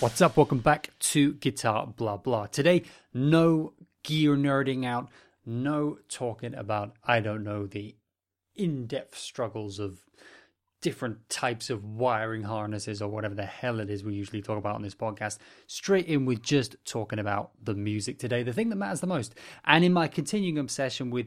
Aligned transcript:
What's 0.00 0.20
up? 0.20 0.36
Welcome 0.36 0.60
back 0.60 0.90
to 1.00 1.32
Guitar 1.32 1.84
Blah 1.88 2.18
Blah. 2.18 2.46
Today, 2.46 2.84
no 3.12 3.72
gear 4.04 4.36
nerding 4.36 4.86
out, 4.86 5.08
no 5.44 5.98
talking 6.08 6.54
about, 6.54 6.94
I 7.02 7.18
don't 7.18 7.42
know, 7.42 7.66
the 7.66 7.96
in 8.54 8.86
depth 8.86 9.18
struggles 9.18 9.80
of 9.80 9.98
different 10.82 11.28
types 11.28 11.68
of 11.68 11.82
wiring 11.82 12.44
harnesses 12.44 13.02
or 13.02 13.08
whatever 13.08 13.34
the 13.34 13.44
hell 13.44 13.80
it 13.80 13.90
is 13.90 14.04
we 14.04 14.14
usually 14.14 14.40
talk 14.40 14.56
about 14.56 14.76
on 14.76 14.82
this 14.82 14.94
podcast. 14.94 15.38
Straight 15.66 16.06
in 16.06 16.26
with 16.26 16.42
just 16.42 16.76
talking 16.84 17.18
about 17.18 17.50
the 17.60 17.74
music 17.74 18.20
today, 18.20 18.44
the 18.44 18.52
thing 18.52 18.68
that 18.68 18.76
matters 18.76 19.00
the 19.00 19.08
most. 19.08 19.34
And 19.64 19.84
in 19.84 19.92
my 19.92 20.06
continuing 20.06 20.58
obsession 20.58 21.10
with 21.10 21.26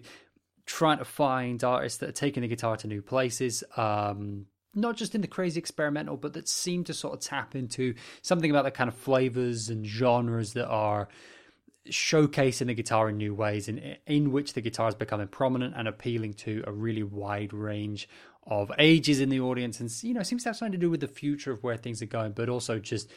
trying 0.65 0.99
to 0.99 1.05
find 1.05 1.61
artists 1.61 1.97
that 1.97 2.07
are 2.07 2.13
taking 2.13 2.39
the 2.39 2.47
guitar 2.47 2.77
to 2.77 2.87
new 2.87 3.01
places, 3.01 3.65
um, 3.75 4.45
not 4.73 4.95
just 4.97 5.15
in 5.15 5.21
the 5.21 5.27
crazy 5.27 5.59
experimental, 5.59 6.17
but 6.17 6.33
that 6.33 6.47
seem 6.47 6.83
to 6.85 6.93
sort 6.93 7.13
of 7.13 7.19
tap 7.19 7.55
into 7.55 7.93
something 8.21 8.49
about 8.49 8.63
the 8.63 8.71
kind 8.71 8.87
of 8.87 8.95
flavors 8.95 9.69
and 9.69 9.85
genres 9.85 10.53
that 10.53 10.67
are 10.67 11.07
showcasing 11.89 12.67
the 12.67 12.73
guitar 12.73 13.09
in 13.09 13.17
new 13.17 13.33
ways, 13.33 13.67
in 13.67 13.97
in 14.05 14.31
which 14.31 14.53
the 14.53 14.61
guitar 14.61 14.87
is 14.87 14.95
becoming 14.95 15.27
prominent 15.27 15.73
and 15.75 15.87
appealing 15.87 16.33
to 16.33 16.63
a 16.67 16.71
really 16.71 17.03
wide 17.03 17.53
range 17.53 18.07
of 18.47 18.71
ages 18.79 19.19
in 19.19 19.29
the 19.29 19.39
audience, 19.39 19.79
and 19.79 19.91
you 20.03 20.13
know 20.13 20.23
seems 20.23 20.43
to 20.43 20.49
have 20.49 20.55
something 20.55 20.71
to 20.73 20.77
do 20.77 20.89
with 20.89 21.01
the 21.01 21.07
future 21.07 21.51
of 21.51 21.63
where 21.63 21.77
things 21.77 22.01
are 22.01 22.07
going, 22.07 22.31
but 22.31 22.49
also 22.49 22.79
just 22.79 23.09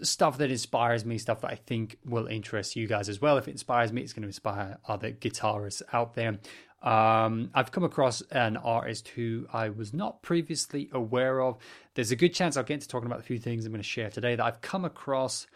stuff 0.00 0.38
that 0.38 0.50
inspires 0.50 1.04
me, 1.04 1.18
stuff 1.18 1.40
that 1.42 1.50
I 1.50 1.54
think 1.54 1.98
will 2.04 2.26
interest 2.26 2.76
you 2.76 2.86
guys 2.86 3.08
as 3.08 3.20
well. 3.20 3.36
If 3.36 3.48
it 3.48 3.52
inspires 3.52 3.92
me, 3.92 4.02
it's 4.02 4.12
going 4.12 4.22
to 4.22 4.28
inspire 4.28 4.78
other 4.88 5.10
guitarists 5.12 5.82
out 5.92 6.14
there. 6.14 6.38
Um, 6.82 7.50
I've 7.54 7.70
come 7.70 7.84
across 7.84 8.22
an 8.32 8.56
artist 8.56 9.08
who 9.08 9.46
I 9.52 9.68
was 9.68 9.94
not 9.94 10.20
previously 10.22 10.88
aware 10.92 11.40
of. 11.40 11.58
There's 11.94 12.10
a 12.10 12.16
good 12.16 12.34
chance 12.34 12.56
I'll 12.56 12.64
get 12.64 12.74
into 12.74 12.88
talking 12.88 13.06
about 13.06 13.20
a 13.20 13.24
few 13.24 13.38
things 13.38 13.64
I'm 13.64 13.72
going 13.72 13.80
to 13.80 13.88
share 13.88 14.10
today 14.10 14.34
that 14.34 14.44
I've 14.44 14.60
come 14.60 14.84
across. 14.84 15.46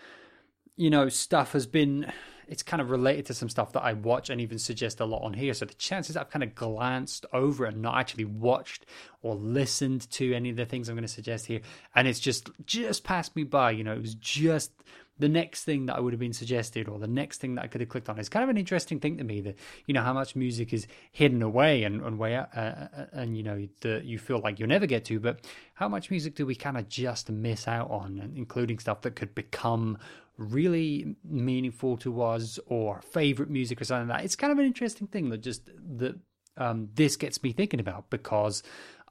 You 0.77 0.91
know, 0.91 1.08
stuff 1.08 1.52
has 1.52 1.66
been, 1.66 2.12
it's 2.48 2.62
kind 2.62 2.80
of 2.80 2.91
related 2.91 3.27
to 3.27 3.34
some 3.34 3.48
stuff 3.48 3.72
that 3.72 3.83
I 3.83 3.92
watch 3.92 4.30
and 4.30 4.41
even 4.41 4.58
suggest 4.58 5.00
a 5.00 5.05
lot 5.05 5.22
on 5.22 5.34
here. 5.34 5.55
So 5.55 5.64
the 5.64 5.75
chances 5.75 6.16
I've 6.16 6.30
kind 6.30 6.42
of 6.42 6.55
glanced 6.55 7.27
over 7.33 7.64
and 7.64 7.83
not 7.83 7.98
actually 7.98 8.25
watched 8.25 8.86
or 9.22 9.34
listened 9.34 10.08
to 10.12 10.33
any 10.34 10.50
of 10.50 10.56
the 10.56 10.67
things 10.67 10.89
I'm 10.89 10.94
going 10.94 11.02
to 11.02 11.08
suggest 11.08 11.47
here. 11.47 11.61
And 11.94 12.06
it's 12.06 12.20
just, 12.20 12.50
just 12.64 13.05
passed 13.05 13.34
me 13.34 13.44
by. 13.44 13.72
You 13.72 13.84
know, 13.84 13.92
it 13.92 14.02
was 14.02 14.14
just 14.14 14.70
the 15.19 15.28
next 15.28 15.64
thing 15.64 15.86
that 15.86 15.97
I 15.97 16.00
would 16.00 16.12
have 16.12 16.20
been 16.20 16.33
suggested 16.33 16.89
or 16.89 16.98
the 16.98 17.06
next 17.06 17.39
thing 17.39 17.55
that 17.55 17.64
I 17.64 17.69
could 17.69 17.80
have 17.80 17.89
clicked 17.89 18.08
on. 18.08 18.19
It's 18.19 18.28
kind 18.28 18.42
of 18.42 18.50
an 18.50 18.58
interesting 18.58 19.00
thing 19.00 19.17
to 19.19 19.24
me 19.24 19.41
that 19.42 19.56
you 19.86 19.94
know 19.94 20.02
how 20.02 20.12
much 20.12 20.36
music 20.36 20.72
is 20.72 20.86
hidden 21.11 21.42
away 21.42 21.84
and 21.84 22.02
and 22.02 22.19
way 22.19 22.36
uh, 22.36 22.44
uh, 22.55 23.06
and 23.12 23.36
you 23.36 23.42
know 23.42 23.67
that 23.80 24.05
you 24.05 24.19
feel 24.19 24.41
like 24.41 24.58
you'll 24.58 24.69
never 24.69 24.86
get 24.86 25.05
to, 25.06 25.19
but 25.19 25.41
how 25.74 25.89
much 25.89 26.11
music 26.11 26.34
do 26.34 26.44
we 26.44 26.55
kind 26.55 26.77
of 26.77 26.89
just 26.89 27.30
miss 27.30 27.67
out 27.67 27.91
on, 27.91 28.33
including 28.36 28.78
stuff 28.78 29.00
that 29.02 29.17
could 29.17 29.34
become 29.34 29.98
really 30.37 31.17
meaningful 31.25 31.97
to 31.98 32.23
us 32.23 32.59
or 32.67 33.01
favorite 33.01 33.51
music 33.51 33.81
or 33.81 33.84
something 33.84 34.09
like 34.09 34.19
that. 34.19 34.25
It's 34.25 34.37
kind 34.37 34.53
of 34.53 34.59
an 34.59 34.67
interesting 34.67 35.06
thing 35.06 35.31
that 35.31 35.39
just 35.39 35.70
that 35.98 36.19
um, 36.56 36.89
this 36.95 37.17
gets 37.17 37.42
me 37.42 37.53
thinking 37.53 37.81
about 37.81 38.11
because 38.11 38.62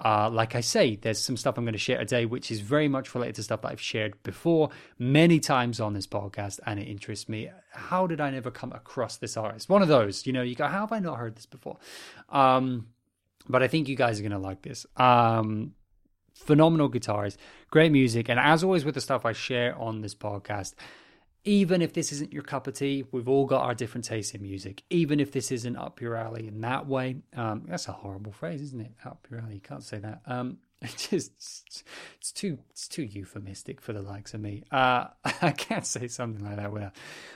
uh, 0.03 0.29
like 0.29 0.55
I 0.55 0.61
say, 0.61 0.97
there's 0.97 1.19
some 1.19 1.37
stuff 1.37 1.57
I'm 1.57 1.63
going 1.63 1.73
to 1.73 1.79
share 1.79 1.99
today, 1.99 2.25
which 2.25 2.51
is 2.51 2.59
very 2.59 2.89
much 2.89 3.15
related 3.15 3.35
to 3.35 3.43
stuff 3.43 3.61
that 3.61 3.71
I've 3.71 3.81
shared 3.81 4.21
before 4.23 4.69
many 4.99 5.39
times 5.39 5.79
on 5.79 5.93
this 5.93 6.05
podcast, 6.05 6.59
and 6.65 6.79
it 6.79 6.83
interests 6.83 7.29
me. 7.29 7.49
How 7.71 8.05
did 8.05 8.19
I 8.19 8.29
never 8.29 8.51
come 8.51 8.73
across 8.73 9.17
this 9.17 9.37
artist? 9.37 9.69
One 9.69 9.81
of 9.81 9.87
those, 9.87 10.27
you 10.27 10.33
know, 10.33 10.41
you 10.41 10.55
go, 10.55 10.67
how 10.67 10.81
have 10.81 10.91
I 10.91 10.99
not 10.99 11.17
heard 11.17 11.37
this 11.37 11.45
before? 11.45 11.77
Um, 12.27 12.87
but 13.47 13.63
I 13.63 13.69
think 13.69 13.87
you 13.87 13.95
guys 13.95 14.19
are 14.19 14.23
going 14.23 14.33
to 14.33 14.37
like 14.37 14.63
this. 14.63 14.85
Um, 14.97 15.75
phenomenal 16.33 16.89
guitars, 16.89 17.37
great 17.71 17.93
music, 17.93 18.29
and 18.29 18.37
as 18.37 18.65
always 18.65 18.83
with 18.83 18.95
the 18.95 19.01
stuff 19.01 19.25
I 19.25 19.31
share 19.31 19.77
on 19.77 20.01
this 20.01 20.15
podcast, 20.15 20.73
even 21.45 21.81
if 21.81 21.93
this 21.93 22.11
isn't 22.11 22.33
your 22.33 22.43
cup 22.43 22.67
of 22.67 22.73
tea, 22.73 23.05
we've 23.11 23.29
all 23.29 23.45
got 23.45 23.61
our 23.61 23.75
different 23.75 24.03
tastes 24.03 24.33
in 24.33 24.41
music. 24.41 24.83
Even 24.89 25.19
if 25.19 25.31
this 25.31 25.51
isn't 25.51 25.77
up 25.77 26.01
your 26.01 26.15
alley 26.15 26.47
in 26.47 26.61
that 26.61 26.87
way, 26.87 27.17
um, 27.35 27.63
that's 27.67 27.87
a 27.87 27.91
horrible 27.91 28.31
phrase, 28.31 28.61
isn't 28.61 28.81
it? 28.81 28.91
Up 29.05 29.27
your 29.29 29.39
alley, 29.39 29.55
you 29.55 29.61
can't 29.61 29.83
say 29.83 29.99
that. 29.99 30.21
Um, 30.25 30.57
it's 30.81 31.07
just 31.07 31.83
it's 32.17 32.31
too 32.31 32.57
it's 32.71 32.87
too 32.87 33.03
euphemistic 33.03 33.79
for 33.79 33.93
the 33.93 34.01
likes 34.01 34.33
of 34.33 34.41
me. 34.41 34.63
Uh, 34.71 35.05
I 35.41 35.51
can't 35.51 35.85
say 35.85 36.07
something 36.07 36.43
like 36.43 36.57
that 36.57 36.71
without 36.71 36.95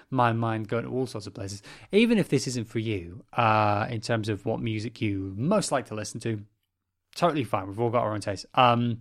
my 0.10 0.34
mind 0.34 0.68
going 0.68 0.86
to 0.86 0.92
all 0.92 1.08
sorts 1.08 1.28
of 1.28 1.36
places. 1.36 1.62
Even 1.92 2.18
if 2.18 2.30
this 2.30 2.48
isn't 2.48 2.68
for 2.68 2.80
you, 2.80 3.24
uh, 3.34 3.88
in 3.90 4.02
terms 4.02 4.28
of 4.28 4.46
what 4.46 4.60
music 4.60 5.02
you 5.02 5.34
most 5.38 5.72
like 5.72 5.86
to 5.88 5.96
listen 5.96 6.20
to, 6.22 6.42
totally 7.16 7.44
fine. 7.44 7.68
We've 7.68 7.80
all 7.80 7.92
got 7.92 8.04
our 8.04 8.14
own 8.14 8.22
taste. 8.22 8.48
Um, 8.56 9.00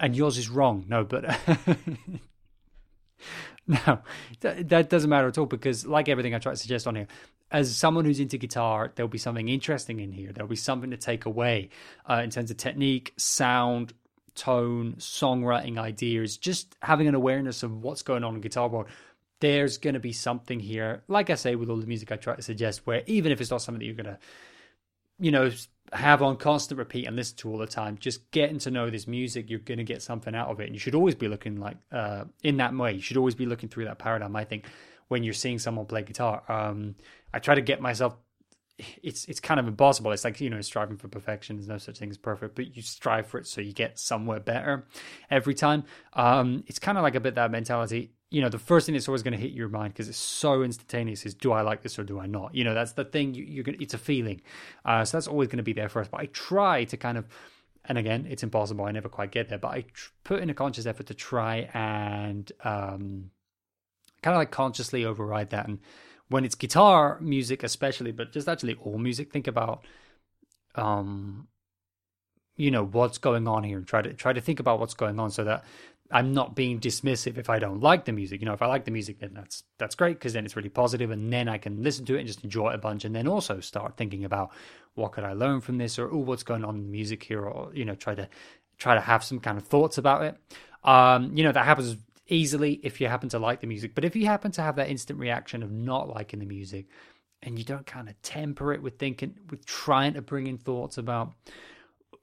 and 0.00 0.16
yours 0.16 0.38
is 0.38 0.48
wrong. 0.48 0.84
No, 0.88 1.04
but 1.04 1.24
No, 3.66 4.00
that 4.40 4.90
doesn't 4.90 5.08
matter 5.08 5.28
at 5.28 5.38
all 5.38 5.46
because, 5.46 5.86
like 5.86 6.10
everything 6.10 6.34
I 6.34 6.38
try 6.38 6.52
to 6.52 6.58
suggest 6.58 6.86
on 6.86 6.96
here, 6.96 7.06
as 7.50 7.74
someone 7.74 8.04
who's 8.04 8.20
into 8.20 8.36
guitar, 8.36 8.92
there'll 8.94 9.08
be 9.08 9.16
something 9.16 9.48
interesting 9.48 10.00
in 10.00 10.12
here. 10.12 10.32
There'll 10.32 10.48
be 10.48 10.56
something 10.56 10.90
to 10.90 10.98
take 10.98 11.24
away 11.24 11.70
uh, 12.08 12.20
in 12.22 12.28
terms 12.28 12.50
of 12.50 12.58
technique, 12.58 13.14
sound, 13.16 13.94
tone, 14.34 14.96
songwriting 14.98 15.78
ideas, 15.78 16.36
just 16.36 16.74
having 16.82 17.08
an 17.08 17.14
awareness 17.14 17.62
of 17.62 17.82
what's 17.82 18.02
going 18.02 18.24
on 18.24 18.34
in 18.34 18.40
guitar 18.40 18.68
world. 18.68 18.88
There's 19.40 19.78
going 19.78 19.94
to 19.94 20.00
be 20.00 20.12
something 20.12 20.60
here, 20.60 21.02
like 21.08 21.30
I 21.30 21.34
say 21.34 21.54
with 21.54 21.70
all 21.70 21.76
the 21.76 21.86
music 21.86 22.12
I 22.12 22.16
try 22.16 22.34
to 22.34 22.42
suggest, 22.42 22.86
where 22.86 23.02
even 23.06 23.32
if 23.32 23.40
it's 23.40 23.50
not 23.50 23.62
something 23.62 23.78
that 23.78 23.86
you're 23.86 23.94
going 23.94 24.06
to, 24.06 24.18
you 25.18 25.30
know, 25.30 25.50
have 25.92 26.22
on 26.22 26.36
constant 26.36 26.78
repeat 26.78 27.06
and 27.06 27.16
listen 27.16 27.36
to 27.38 27.50
all 27.50 27.58
the 27.58 27.66
time. 27.66 27.98
Just 27.98 28.30
getting 28.30 28.58
to 28.60 28.70
know 28.70 28.90
this 28.90 29.06
music, 29.06 29.50
you're 29.50 29.58
going 29.58 29.78
to 29.78 29.84
get 29.84 30.02
something 30.02 30.34
out 30.34 30.48
of 30.48 30.60
it. 30.60 30.64
And 30.64 30.74
you 30.74 30.78
should 30.78 30.94
always 30.94 31.14
be 31.14 31.28
looking 31.28 31.60
like 31.60 31.76
uh, 31.92 32.24
in 32.42 32.56
that 32.56 32.74
way. 32.74 32.92
You 32.92 33.00
should 33.00 33.16
always 33.16 33.34
be 33.34 33.46
looking 33.46 33.68
through 33.68 33.84
that 33.84 33.98
paradigm. 33.98 34.34
I 34.34 34.44
think 34.44 34.66
when 35.08 35.22
you're 35.22 35.34
seeing 35.34 35.58
someone 35.58 35.86
play 35.86 36.02
guitar, 36.02 36.42
um, 36.48 36.96
I 37.32 37.38
try 37.38 37.54
to 37.54 37.60
get 37.60 37.80
myself. 37.80 38.16
It's 39.04 39.24
it's 39.26 39.38
kind 39.38 39.60
of 39.60 39.68
impossible. 39.68 40.10
It's 40.10 40.24
like 40.24 40.40
you 40.40 40.50
know 40.50 40.60
striving 40.60 40.96
for 40.96 41.06
perfection. 41.06 41.56
There's 41.56 41.68
no 41.68 41.78
such 41.78 41.98
thing 41.98 42.10
as 42.10 42.18
perfect, 42.18 42.56
but 42.56 42.74
you 42.74 42.82
strive 42.82 43.28
for 43.28 43.38
it 43.38 43.46
so 43.46 43.60
you 43.60 43.72
get 43.72 44.00
somewhere 44.00 44.40
better 44.40 44.88
every 45.30 45.54
time. 45.54 45.84
Um, 46.14 46.64
it's 46.66 46.80
kind 46.80 46.98
of 46.98 47.02
like 47.02 47.14
a 47.14 47.20
bit 47.20 47.36
that 47.36 47.52
mentality 47.52 48.13
you 48.30 48.40
know 48.40 48.48
the 48.48 48.58
first 48.58 48.86
thing 48.86 48.94
that's 48.94 49.08
always 49.08 49.22
going 49.22 49.32
to 49.32 49.40
hit 49.40 49.52
your 49.52 49.68
mind 49.68 49.92
because 49.92 50.08
it's 50.08 50.18
so 50.18 50.62
instantaneous 50.62 51.24
is 51.24 51.34
do 51.34 51.52
i 51.52 51.60
like 51.60 51.82
this 51.82 51.98
or 51.98 52.04
do 52.04 52.18
i 52.18 52.26
not? 52.26 52.54
You 52.54 52.64
know 52.64 52.74
that's 52.74 52.92
the 52.92 53.04
thing 53.04 53.34
you, 53.34 53.60
are 53.60 53.64
gonna 53.64 53.78
it's 53.80 53.94
a 53.94 53.98
feeling. 53.98 54.40
Uh, 54.84 55.04
so 55.04 55.16
that's 55.16 55.28
always 55.28 55.48
going 55.48 55.58
to 55.58 55.62
be 55.62 55.72
there 55.72 55.88
first 55.88 56.10
but 56.10 56.20
i 56.20 56.26
try 56.26 56.84
to 56.84 56.96
kind 56.96 57.18
of 57.18 57.26
and 57.86 57.98
again 57.98 58.26
it's 58.28 58.42
impossible 58.42 58.84
i 58.84 58.90
never 58.90 59.08
quite 59.08 59.30
get 59.30 59.48
there 59.48 59.58
but 59.58 59.68
i 59.68 59.82
tr- 59.82 60.10
put 60.24 60.40
in 60.40 60.50
a 60.50 60.54
conscious 60.54 60.86
effort 60.86 61.06
to 61.06 61.14
try 61.14 61.68
and 61.74 62.50
um, 62.64 63.30
kind 64.24 64.34
of 64.34 64.38
like 64.38 64.50
consciously 64.50 65.04
override 65.04 65.50
that. 65.50 65.68
And 65.68 65.80
when 66.28 66.44
it's 66.46 66.54
guitar 66.54 67.18
music 67.20 67.62
especially 67.62 68.10
but 68.10 68.32
just 68.32 68.48
actually 68.48 68.74
all 68.82 68.98
music 68.98 69.30
think 69.30 69.46
about 69.46 69.84
um 70.74 71.46
you 72.56 72.70
know 72.70 72.84
what's 72.84 73.18
going 73.18 73.46
on 73.46 73.62
here 73.62 73.76
and 73.76 73.86
try 73.86 74.00
to 74.00 74.12
try 74.14 74.32
to 74.32 74.40
think 74.40 74.60
about 74.60 74.80
what's 74.80 74.94
going 74.94 75.20
on 75.20 75.30
so 75.30 75.44
that 75.44 75.64
I'm 76.14 76.32
not 76.32 76.54
being 76.54 76.78
dismissive 76.78 77.38
if 77.38 77.50
I 77.50 77.58
don't 77.58 77.80
like 77.80 78.04
the 78.04 78.12
music. 78.12 78.40
You 78.40 78.46
know, 78.46 78.52
if 78.52 78.62
I 78.62 78.66
like 78.66 78.84
the 78.84 78.92
music, 78.92 79.18
then 79.18 79.34
that's 79.34 79.64
that's 79.78 79.96
great 79.96 80.16
because 80.16 80.32
then 80.32 80.44
it's 80.44 80.54
really 80.54 80.68
positive, 80.68 81.10
and 81.10 81.32
then 81.32 81.48
I 81.48 81.58
can 81.58 81.82
listen 81.82 82.06
to 82.06 82.14
it 82.14 82.20
and 82.20 82.28
just 82.28 82.44
enjoy 82.44 82.70
it 82.70 82.76
a 82.76 82.78
bunch, 82.78 83.04
and 83.04 83.12
then 83.12 83.26
also 83.26 83.58
start 83.58 83.96
thinking 83.96 84.24
about 84.24 84.52
what 84.94 85.10
could 85.10 85.24
I 85.24 85.32
learn 85.32 85.60
from 85.60 85.78
this, 85.78 85.98
or 85.98 86.08
oh, 86.08 86.18
what's 86.18 86.44
going 86.44 86.64
on 86.64 86.76
in 86.76 86.82
the 86.84 86.88
music 86.88 87.24
here, 87.24 87.42
or 87.42 87.74
you 87.74 87.84
know, 87.84 87.96
try 87.96 88.14
to 88.14 88.28
try 88.78 88.94
to 88.94 89.00
have 89.00 89.24
some 89.24 89.40
kind 89.40 89.58
of 89.58 89.66
thoughts 89.66 89.98
about 89.98 90.22
it. 90.22 90.36
Um, 90.84 91.36
you 91.36 91.42
know, 91.42 91.50
that 91.50 91.64
happens 91.64 91.96
easily 92.28 92.74
if 92.84 93.00
you 93.00 93.08
happen 93.08 93.28
to 93.30 93.40
like 93.40 93.60
the 93.60 93.66
music, 93.66 93.96
but 93.96 94.04
if 94.04 94.14
you 94.14 94.26
happen 94.26 94.52
to 94.52 94.62
have 94.62 94.76
that 94.76 94.90
instant 94.90 95.18
reaction 95.18 95.64
of 95.64 95.72
not 95.72 96.08
liking 96.08 96.38
the 96.38 96.46
music, 96.46 96.86
and 97.42 97.58
you 97.58 97.64
don't 97.64 97.86
kind 97.86 98.08
of 98.08 98.22
temper 98.22 98.72
it 98.72 98.80
with 98.80 99.00
thinking, 99.00 99.34
with 99.50 99.66
trying 99.66 100.14
to 100.14 100.22
bring 100.22 100.46
in 100.46 100.58
thoughts 100.58 100.96
about 100.96 101.32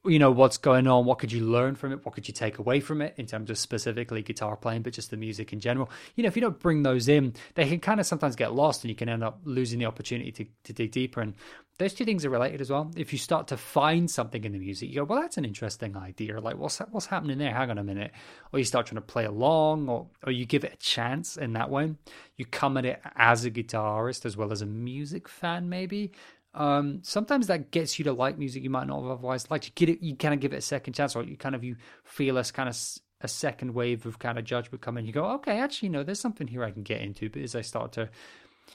you 0.04 0.18
know 0.18 0.32
what's 0.32 0.58
going 0.58 0.88
on 0.88 1.06
what 1.06 1.20
could 1.20 1.32
you 1.32 1.46
learn 1.46 1.76
from 1.76 1.92
it 1.92 2.04
what 2.04 2.16
could 2.16 2.28
you 2.28 2.34
take 2.34 2.58
away 2.58 2.80
from 2.80 3.02
it 3.02 3.14
in 3.18 3.28
terms 3.28 3.50
of 3.52 3.58
specifically 3.58 4.24
guitar 4.24 4.56
playing 4.56 4.82
but 4.82 4.94
just 4.94 5.12
the 5.12 5.18
music 5.18 5.54
in 5.54 5.60
general. 5.60 5.90
You 6.16 6.24
know 6.24 6.28
if 6.28 6.36
you 6.36 6.42
don't 6.42 6.60
bring 6.60 6.82
those 6.82 7.08
in 7.08 7.34
they 7.54 7.68
can 7.68 7.80
kind 7.80 8.00
of 8.00 8.06
sometimes 8.06 8.36
get 8.36 8.54
lost 8.54 8.84
and 8.84 8.90
you 8.90 8.96
can 8.96 9.10
end 9.10 9.24
up 9.24 9.40
losing 9.44 9.78
the 9.78 9.86
opportunity 9.86 10.32
to, 10.32 10.46
to 10.64 10.74
dig 10.74 10.92
deeper. 10.92 11.22
And 11.22 11.36
those 11.78 11.94
two 11.94 12.06
things 12.06 12.26
are 12.26 12.30
related 12.30 12.62
as 12.62 12.70
well. 12.70 12.92
If 12.96 13.14
you 13.14 13.20
start 13.20 13.48
to 13.48 13.58
find 13.58 14.10
something 14.10 14.44
in 14.44 14.54
the 14.54 14.60
music 14.60 14.90
you 14.90 14.96
go 14.96 15.04
well 15.04 15.22
that's 15.22 15.38
an 15.38 15.46
interesting 15.46 15.96
idea. 15.96 16.40
Like 16.40 16.58
what's 16.58 16.80
what's 16.90 17.06
happening 17.06 17.38
there? 17.38 17.54
Hang 17.54 17.70
on 17.70 17.78
a 17.78 17.84
minute. 17.84 18.12
Or 18.52 18.60
you 18.60 18.66
start 18.66 18.88
trying 18.88 18.96
to 18.96 19.02
play 19.02 19.26
along 19.26 19.88
or 19.88 20.08
or 20.26 20.32
you 20.32 20.46
give 20.46 20.64
it 20.64 20.74
a 20.74 20.78
chance 20.78 21.38
in 21.38 21.54
that 21.54 21.70
way. 21.70 21.94
You 22.38 22.46
come 22.46 22.78
at 22.78 22.86
it 22.86 23.02
as 23.16 23.46
a 23.46 23.52
guitarist 23.52 24.26
as 24.26 24.36
well 24.36 24.52
as 24.52 24.64
a 24.64 24.66
music 24.66 25.30
fan 25.30 25.70
maybe 25.70 26.12
um, 26.54 27.00
sometimes 27.04 27.48
that 27.48 27.72
gets 27.72 27.98
you 27.98 28.06
to 28.06 28.14
like 28.14 28.38
music 28.38 28.64
you 28.64 28.70
might 28.70 28.88
not 28.88 29.02
have 29.02 29.12
otherwise 29.12 29.50
liked. 29.50 29.68
You 29.68 29.72
get 29.76 29.90
it, 29.90 30.02
you 30.02 30.16
kind 30.16 30.34
of 30.34 30.40
give 30.40 30.54
it 30.54 30.58
a 30.58 30.62
second 30.62 30.94
chance, 30.94 31.16
or 31.16 31.24
you 31.24 31.38
kind 31.38 31.56
of 31.56 31.64
you 31.64 31.78
feel 32.04 32.38
a 32.38 32.44
kind 32.44 32.70
of 32.70 32.78
a 33.22 33.28
second 33.28 33.74
wave 33.74 34.06
of 34.06 34.20
kind 34.20 34.38
of 34.38 34.44
judgment 34.44 34.82
coming. 34.82 35.06
You 35.06 35.14
go, 35.14 35.26
okay, 35.36 35.60
actually, 35.60 35.90
no, 35.90 36.04
there's 36.04 36.20
something 36.20 36.48
here 36.48 36.64
I 36.64 36.72
can 36.72 36.84
get 36.84 37.02
into. 37.02 37.30
But 37.30 37.44
as 37.44 37.56
I 37.56 37.62
start 37.62 37.94
to, 37.94 38.10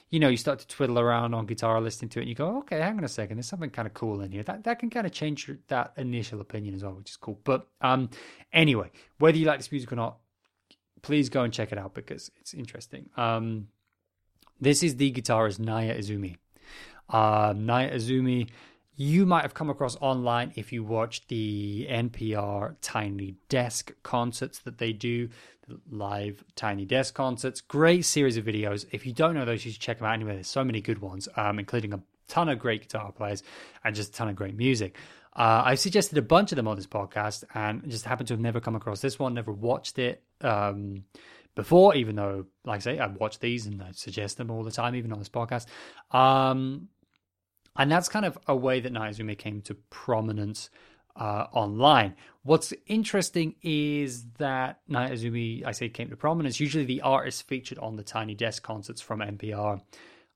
you 0.09 0.19
know, 0.19 0.29
you 0.29 0.37
start 0.37 0.59
to 0.59 0.67
twiddle 0.67 0.99
around 0.99 1.33
on 1.33 1.45
guitar, 1.45 1.79
listening 1.79 2.09
to 2.09 2.19
it, 2.19 2.23
and 2.23 2.29
you 2.29 2.35
go, 2.35 2.57
okay, 2.59 2.79
hang 2.79 2.97
on 2.97 3.03
a 3.03 3.09
second, 3.09 3.37
there's 3.37 3.47
something 3.47 3.69
kind 3.69 3.87
of 3.87 3.93
cool 3.93 4.21
in 4.21 4.31
here. 4.31 4.43
That 4.43 4.63
that 4.63 4.79
can 4.79 4.89
kind 4.89 5.05
of 5.05 5.11
change 5.11 5.51
that 5.67 5.93
initial 5.97 6.41
opinion 6.41 6.73
as 6.73 6.83
well, 6.83 6.93
which 6.93 7.11
is 7.11 7.17
cool. 7.17 7.39
But 7.43 7.67
um, 7.81 8.09
anyway, 8.51 8.89
whether 9.19 9.37
you 9.37 9.45
like 9.45 9.59
this 9.59 9.71
music 9.71 9.91
or 9.91 9.97
not, 9.97 10.17
please 11.03 11.29
go 11.29 11.43
and 11.43 11.53
check 11.53 11.71
it 11.71 11.77
out 11.77 11.93
because 11.93 12.31
it's 12.39 12.53
interesting. 12.53 13.09
Um, 13.17 13.67
this 14.59 14.81
is 14.81 14.95
the 14.95 15.11
guitarist 15.11 15.59
Naia 15.59 15.95
Izumi. 15.97 16.37
Uh, 17.09 17.53
Naia 17.53 17.93
Izumi, 17.93 18.49
you 18.95 19.25
might 19.25 19.43
have 19.43 19.53
come 19.53 19.69
across 19.69 19.95
online 19.97 20.53
if 20.55 20.73
you 20.73 20.83
watch 20.83 21.27
the 21.27 21.87
NPR 21.89 22.75
Tiny 22.81 23.35
Desk 23.47 23.91
concerts 24.03 24.59
that 24.59 24.79
they 24.79 24.91
do, 24.91 25.29
live 25.89 26.43
Tiny 26.55 26.85
Desk 26.85 27.13
concerts. 27.13 27.61
Great 27.61 28.05
series 28.05 28.37
of 28.37 28.45
videos. 28.45 28.85
If 28.91 29.05
you 29.05 29.13
don't 29.13 29.35
know 29.35 29.45
those, 29.45 29.63
you 29.65 29.71
should 29.71 29.81
check 29.81 29.99
them 29.99 30.07
out 30.07 30.13
anyway. 30.13 30.33
There's 30.33 30.47
so 30.47 30.63
many 30.63 30.81
good 30.81 30.99
ones, 30.99 31.29
um, 31.35 31.59
including 31.59 31.93
a 31.93 32.01
ton 32.27 32.49
of 32.49 32.59
great 32.59 32.81
guitar 32.81 33.11
players 33.11 33.43
and 33.83 33.95
just 33.95 34.09
a 34.09 34.13
ton 34.13 34.29
of 34.29 34.35
great 34.35 34.55
music. 34.57 34.95
Uh, 35.35 35.61
I 35.63 35.75
suggested 35.75 36.17
a 36.17 36.23
bunch 36.23 36.51
of 36.51 36.55
them 36.55 36.67
on 36.67 36.75
this 36.75 36.87
podcast 36.87 37.43
and 37.53 37.87
just 37.89 38.05
happened 38.05 38.27
to 38.29 38.33
have 38.33 38.41
never 38.41 38.59
come 38.59 38.75
across 38.75 39.01
this 39.01 39.19
one, 39.19 39.35
never 39.35 39.51
watched 39.51 39.99
it 39.99 40.23
um, 40.41 41.03
before, 41.53 41.93
even 41.93 42.15
though, 42.15 42.45
like 42.65 42.77
I 42.77 42.79
say, 42.79 42.99
I 42.99 43.05
watch 43.05 43.37
these 43.37 43.67
and 43.67 43.81
I 43.83 43.91
suggest 43.91 44.37
them 44.37 44.49
all 44.49 44.63
the 44.63 44.71
time, 44.71 44.95
even 44.95 45.13
on 45.13 45.19
this 45.19 45.29
podcast. 45.29 45.67
Um, 46.09 46.89
and 47.77 47.91
that's 47.91 48.09
kind 48.09 48.25
of 48.25 48.37
a 48.47 48.55
way 48.55 48.79
that 48.79 48.91
Naia 48.91 49.37
came 49.37 49.61
to 49.61 49.75
prominence 49.75 50.69
uh, 51.15 51.47
online. 51.51 52.15
What's 52.43 52.73
interesting 52.85 53.55
is 53.61 54.25
that 54.37 54.79
Naia 54.89 55.65
I 55.65 55.71
say, 55.71 55.89
came 55.89 56.09
to 56.09 56.15
prominence. 56.15 56.59
Usually, 56.59 56.85
the 56.85 57.01
artists 57.01 57.41
featured 57.41 57.79
on 57.79 57.95
the 57.95 58.03
Tiny 58.03 58.35
Desk 58.35 58.63
concerts 58.63 59.01
from 59.01 59.19
NPR 59.19 59.81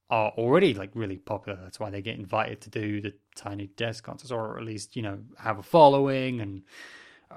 are 0.09 0.31
already 0.31 0.73
like 0.73 0.91
really 0.93 1.17
popular. 1.17 1.57
That's 1.61 1.79
why 1.79 1.89
they 1.89 2.01
get 2.01 2.17
invited 2.17 2.61
to 2.61 2.69
do 2.69 3.01
the 3.01 3.13
Tiny 3.35 3.67
Desk 3.67 4.03
concerts, 4.03 4.31
or 4.31 4.57
at 4.57 4.65
least 4.65 4.95
you 4.95 5.01
know 5.01 5.19
have 5.37 5.57
a 5.57 5.63
following, 5.63 6.41
and 6.41 6.63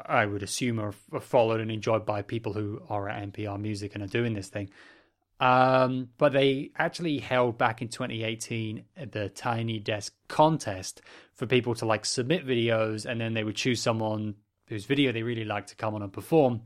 I 0.07 0.27
would 0.27 0.43
assume 0.43 0.81
are, 0.81 0.95
are 1.13 1.21
followed 1.21 1.61
and 1.61 1.71
enjoyed 1.71 2.05
by 2.05 2.23
people 2.23 2.53
who 2.53 2.83
are 2.89 3.09
at 3.09 3.33
NPR 3.33 3.61
Music 3.61 3.95
and 3.95 4.03
are 4.03 4.09
doing 4.09 4.35
this 4.35 4.49
thing. 4.49 4.71
Um, 5.41 6.11
but 6.17 6.33
they 6.33 6.71
actually 6.77 7.19
held 7.19 7.59
back 7.59 7.83
in 7.83 7.89
2018 7.89 8.85
the 9.11 9.29
Tiny 9.31 9.79
Desk 9.81 10.15
contest 10.29 11.03
for 11.35 11.47
people 11.47 11.75
to 11.77 11.87
like 11.87 12.05
submit 12.05 12.47
videos, 12.47 13.05
and 13.05 13.21
then 13.21 13.35
they 13.35 13.45
would 13.45 13.57
choose 13.57 13.81
someone 13.81 14.37
whose 14.69 14.87
video 14.87 15.13
they 15.13 15.23
really 15.23 15.45
liked 15.45 15.69
to 15.71 15.77
come 15.77 15.95
on 15.95 16.03
and 16.03 16.13
perform. 16.13 16.63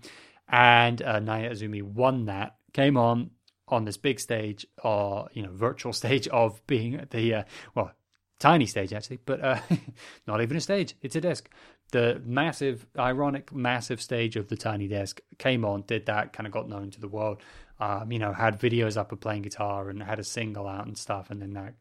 And 0.49 1.03
uh, 1.03 1.20
Naia 1.20 1.50
Izumi 1.50 1.82
won 1.82 2.26
that, 2.26 2.56
came 2.73 2.97
on 2.97 3.31
on 3.67 3.85
this 3.85 3.97
big 3.97 4.20
stage, 4.20 4.67
or 4.82 5.29
you 5.32 5.43
know, 5.43 5.50
virtual 5.53 5.93
stage 6.03 6.29
of 6.29 6.65
being 6.67 6.94
at 6.94 7.11
the 7.11 7.35
uh, 7.35 7.43
well, 7.75 7.93
tiny 8.38 8.67
stage 8.67 8.93
actually, 8.93 9.19
but 9.25 9.43
uh, 9.43 9.61
not 10.26 10.43
even 10.43 10.56
a 10.56 10.61
stage. 10.61 10.94
It's 11.03 11.17
a 11.17 11.20
desk. 11.20 11.49
The 11.90 12.20
massive, 12.25 12.87
ironic, 12.99 13.52
massive 13.52 14.00
stage 14.02 14.37
of 14.37 14.49
the 14.49 14.56
tiny 14.56 14.88
desk 14.88 15.20
came 15.38 15.64
on, 15.64 15.85
did 15.87 16.06
that, 16.06 16.32
kind 16.32 16.46
of 16.46 16.52
got 16.52 16.69
known 16.69 16.90
to 16.90 17.00
the 17.00 17.08
world. 17.08 17.43
Um, 17.81 18.12
you 18.12 18.19
know, 18.19 18.32
had 18.32 18.61
videos 18.61 18.96
up 18.96 19.12
of 19.12 19.20
playing 19.20 19.43
guitar 19.43 19.88
and 19.88 20.02
had 20.02 20.19
a 20.19 20.25
single 20.25 20.67
out 20.67 20.87
and 20.87 20.99
stuff, 20.99 21.31
and 21.31 21.40
then 21.40 21.55
that 21.55 21.75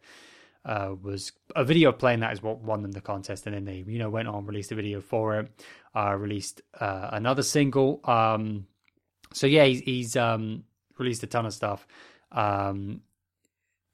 uh, 0.64 0.96
was 1.02 1.32
a 1.56 1.64
video 1.64 1.92
playing 1.92 2.20
that 2.20 2.34
is 2.34 2.44
what 2.44 2.60
won 2.60 2.84
them 2.84 2.92
the 2.92 3.02
contest, 3.02 3.48
and 3.48 3.56
then 3.56 3.66
they 3.66 3.84
you 3.88 3.98
know 3.98 4.10
went 4.10 4.28
on 4.28 4.46
released 4.46 4.72
a 4.72 4.76
video 4.76 5.02
for 5.02 5.40
it, 5.40 5.66
uh, 5.96 6.16
released 6.16 6.62
uh, 6.80 7.10
another 7.14 7.42
single. 7.42 8.00
Um, 8.04 8.68
so 9.34 9.48
yeah, 9.48 9.66
he's, 9.66 9.80
he's 9.82 10.16
um, 10.16 10.64
released 10.98 11.24
a 11.24 11.28
ton 11.28 11.46
of 11.46 11.54
stuff. 11.54 11.88
Um, 12.32 13.02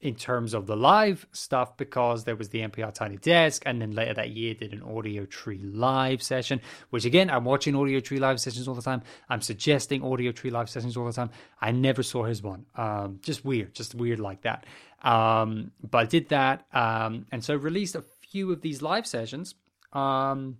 in 0.03 0.15
terms 0.15 0.53
of 0.53 0.67
the 0.67 0.75
live 0.75 1.25
stuff 1.31 1.77
because 1.77 2.25
there 2.25 2.35
was 2.35 2.49
the 2.49 2.59
NPR 2.59 2.93
Tiny 2.93 3.15
Desk, 3.15 3.63
and 3.65 3.81
then 3.81 3.91
later 3.91 4.13
that 4.15 4.31
year 4.31 4.53
did 4.53 4.73
an 4.73 4.81
Audiotree 4.81 5.61
live 5.63 6.21
session. 6.21 6.59
Which 6.89 7.05
again, 7.05 7.29
I'm 7.29 7.45
watching 7.45 7.73
Audiotree 7.73 8.19
live 8.19 8.41
sessions 8.41 8.67
all 8.67 8.75
the 8.75 8.81
time. 8.81 9.01
I'm 9.29 9.41
suggesting 9.41 10.01
Audiotree 10.01 10.51
live 10.51 10.69
sessions 10.69 10.97
all 10.97 11.05
the 11.05 11.13
time. 11.13 11.29
I 11.61 11.71
never 11.71 12.03
saw 12.03 12.25
his 12.25 12.43
one. 12.43 12.65
Um, 12.75 13.19
just 13.21 13.45
weird, 13.45 13.73
just 13.73 13.95
weird 13.95 14.19
like 14.19 14.41
that. 14.41 14.65
Um, 15.01 15.71
but 15.81 15.99
I 15.99 16.05
did 16.05 16.29
that, 16.29 16.65
um, 16.73 17.25
and 17.31 17.41
so 17.41 17.55
released 17.55 17.95
a 17.95 18.03
few 18.29 18.51
of 18.51 18.59
these 18.59 18.81
live 18.81 19.07
sessions. 19.07 19.55
Um, 19.93 20.57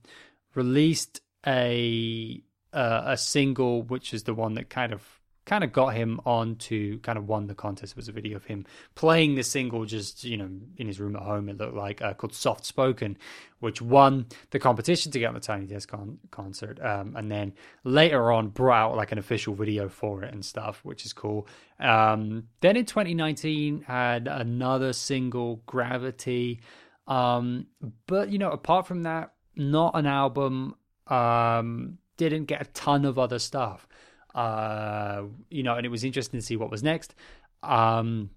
released 0.56 1.20
a 1.46 2.42
uh, 2.72 3.02
a 3.08 3.18
single, 3.18 3.82
which 3.84 4.14
is 4.14 4.24
the 4.24 4.34
one 4.34 4.54
that 4.54 4.70
kind 4.70 4.94
of 4.94 5.06
kind 5.46 5.64
of 5.64 5.74
got 5.74 5.90
him 5.90 6.20
on 6.26 6.56
to 6.56 7.00
kind 7.00 7.18
of 7.18 7.28
won 7.28 7.48
the 7.48 7.56
contest. 7.56 7.94
It 7.94 7.98
was 7.98 8.08
a 8.08 8.14
video 8.14 8.38
of 8.38 8.46
him 8.46 8.66
playing 8.96 9.36
the 9.36 9.44
single 9.44 9.86
just, 9.86 10.24
you 10.24 10.38
know, 10.38 10.50
in 10.78 10.88
his 10.88 11.00
room 11.00 11.16
at 11.16 11.24
home, 11.24 11.50
it 11.50 11.58
looked 11.58 11.76
like, 11.76 12.02
uh, 12.02 12.14
called 12.14 12.34
Soft 12.34 12.66
Spoken, 12.66 13.18
which 13.60 13.82
won 13.82 14.28
the 14.52 14.60
competition 14.60 15.12
to 15.12 15.20
get 15.20 15.28
on 15.28 15.34
the 15.34 15.40
Tiny 15.42 15.66
Desk 15.66 15.90
con- 15.90 16.20
concert. 16.32 16.80
Um, 16.82 17.16
and 17.16 17.30
then 17.30 17.54
later 17.84 18.32
on 18.32 18.50
brought 18.50 18.92
out 18.92 18.96
like 18.96 19.12
an 19.12 19.18
official 19.18 19.54
video 19.54 19.90
for 19.90 20.24
it 20.24 20.34
and 20.34 20.46
stuff, 20.46 20.80
which 20.84 21.06
is 21.06 21.12
cool. 21.12 21.48
Um, 21.80 22.48
then 22.62 22.78
in 22.78 22.86
2019 22.86 23.82
had 23.82 24.28
another 24.28 24.94
single, 24.94 25.62
Gravity. 25.66 26.62
Um, 27.06 27.68
but, 28.08 28.30
you 28.30 28.38
know, 28.38 28.52
apart 28.52 28.88
from 28.88 29.04
that, 29.04 29.34
not 29.56 29.96
an 29.96 30.06
album, 30.06 30.76
um, 31.08 31.98
didn't 32.18 32.46
get 32.46 32.62
a 32.62 32.66
ton 32.66 33.06
of 33.06 33.20
other 33.20 33.40
stuff. 33.40 33.88
Uh, 34.34 35.24
you 35.50 35.64
know, 35.64 35.76
and 35.76 35.86
it 35.86 35.90
was 35.90 36.04
interesting 36.04 36.40
to 36.40 36.46
see 36.46 36.56
what 36.56 36.72
was 36.72 36.84
next. 36.84 37.14
Um, 37.62 38.32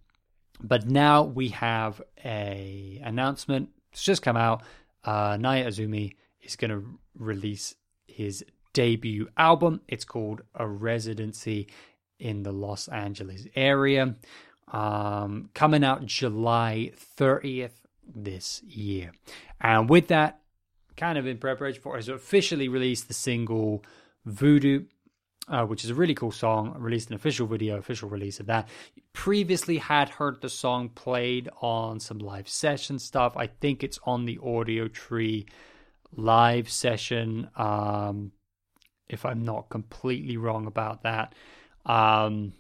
but 0.61 0.87
now 0.87 1.23
we 1.23 1.49
have 1.49 2.01
a 2.25 3.01
announcement. 3.05 3.71
It's 3.93 4.03
just 4.03 4.23
come 4.23 4.37
out. 4.37 4.63
Uh, 5.05 5.37
Naia 5.37 5.67
Izumi 5.67 6.17
is 6.43 6.57
going 6.57 6.71
to 6.71 6.99
release 7.15 7.75
his 8.07 8.45
debut 8.73 9.29
album. 9.37 9.81
It's 9.89 10.05
called 10.05 10.43
A 10.55 10.67
Residency 10.67 11.69
in 12.19 12.43
the 12.43 12.53
Los 12.53 12.89
Angeles 12.89 13.47
area. 13.55 14.17
Um, 14.69 15.51
coming 15.55 15.85
out 15.85 16.07
July 16.07 16.93
30th 17.19 17.73
this 18.07 18.63
year. 18.65 19.13
And 19.61 19.89
with 19.89 20.09
that, 20.09 20.41
kind 20.97 21.19
of 21.19 21.27
in 21.27 21.39
preparation 21.39 21.81
for, 21.83 21.97
has 21.97 22.09
officially 22.09 22.69
released 22.69 23.09
the 23.09 23.15
single 23.15 23.85
Voodoo 24.25 24.85
uh, 25.49 25.65
which 25.65 25.85
is 25.85 25.91
a 25.91 25.95
really 25.95 26.15
cool 26.15 26.33
song. 26.33 26.75
released 26.79 27.09
an 27.09 27.15
official 27.15 27.47
video, 27.47 27.77
official 27.77 28.09
release 28.09 28.41
of 28.41 28.47
that. 28.47 28.69
Previously 29.13 29.79
had 29.79 30.09
heard 30.09 30.41
the 30.41 30.49
song 30.49 30.89
played 30.89 31.49
on 31.61 32.01
some 32.01 32.19
live 32.19 32.49
session 32.49 32.99
stuff. 32.99 33.37
I 33.37 33.47
think 33.47 33.85
it's 33.85 33.99
on 34.05 34.25
the 34.25 34.39
Audiotree 34.39 35.47
live 36.17 36.69
session. 36.69 37.49
Um, 37.57 38.33
if 39.09 39.25
I'm 39.25 39.45
not 39.45 39.69
completely 39.69 40.37
wrong 40.37 40.67
about 40.67 41.05
that, 41.05 41.35
um, 41.85 42.53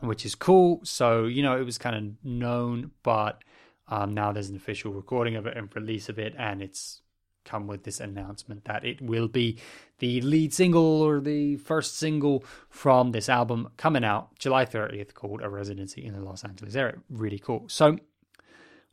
which 0.00 0.26
is 0.26 0.34
cool. 0.34 0.80
So 0.84 1.24
you 1.24 1.42
know, 1.42 1.56
it 1.56 1.64
was 1.64 1.78
kind 1.78 1.96
of 1.96 2.24
known, 2.24 2.90
but 3.02 3.42
um, 3.88 4.12
now 4.12 4.32
there's 4.32 4.50
an 4.50 4.56
official 4.56 4.92
recording 4.92 5.36
of 5.36 5.46
it 5.46 5.56
and 5.56 5.74
release 5.74 6.08
of 6.08 6.18
it, 6.18 6.34
and 6.38 6.60
it's 6.60 7.00
come 7.44 7.66
with 7.66 7.84
this 7.84 8.00
announcement 8.00 8.64
that 8.64 8.84
it 8.84 9.00
will 9.00 9.28
be 9.28 9.58
the 9.98 10.20
lead 10.22 10.52
single 10.52 11.02
or 11.02 11.20
the 11.20 11.56
first 11.56 11.98
single 11.98 12.44
from 12.68 13.12
this 13.12 13.28
album 13.28 13.68
coming 13.76 14.04
out 14.04 14.36
July 14.38 14.64
30th 14.64 15.14
called 15.14 15.40
A 15.42 15.48
Residency 15.48 16.04
in 16.04 16.14
the 16.14 16.20
Los 16.20 16.44
Angeles 16.44 16.74
area. 16.74 16.96
Really 17.08 17.38
cool. 17.38 17.64
So, 17.68 17.98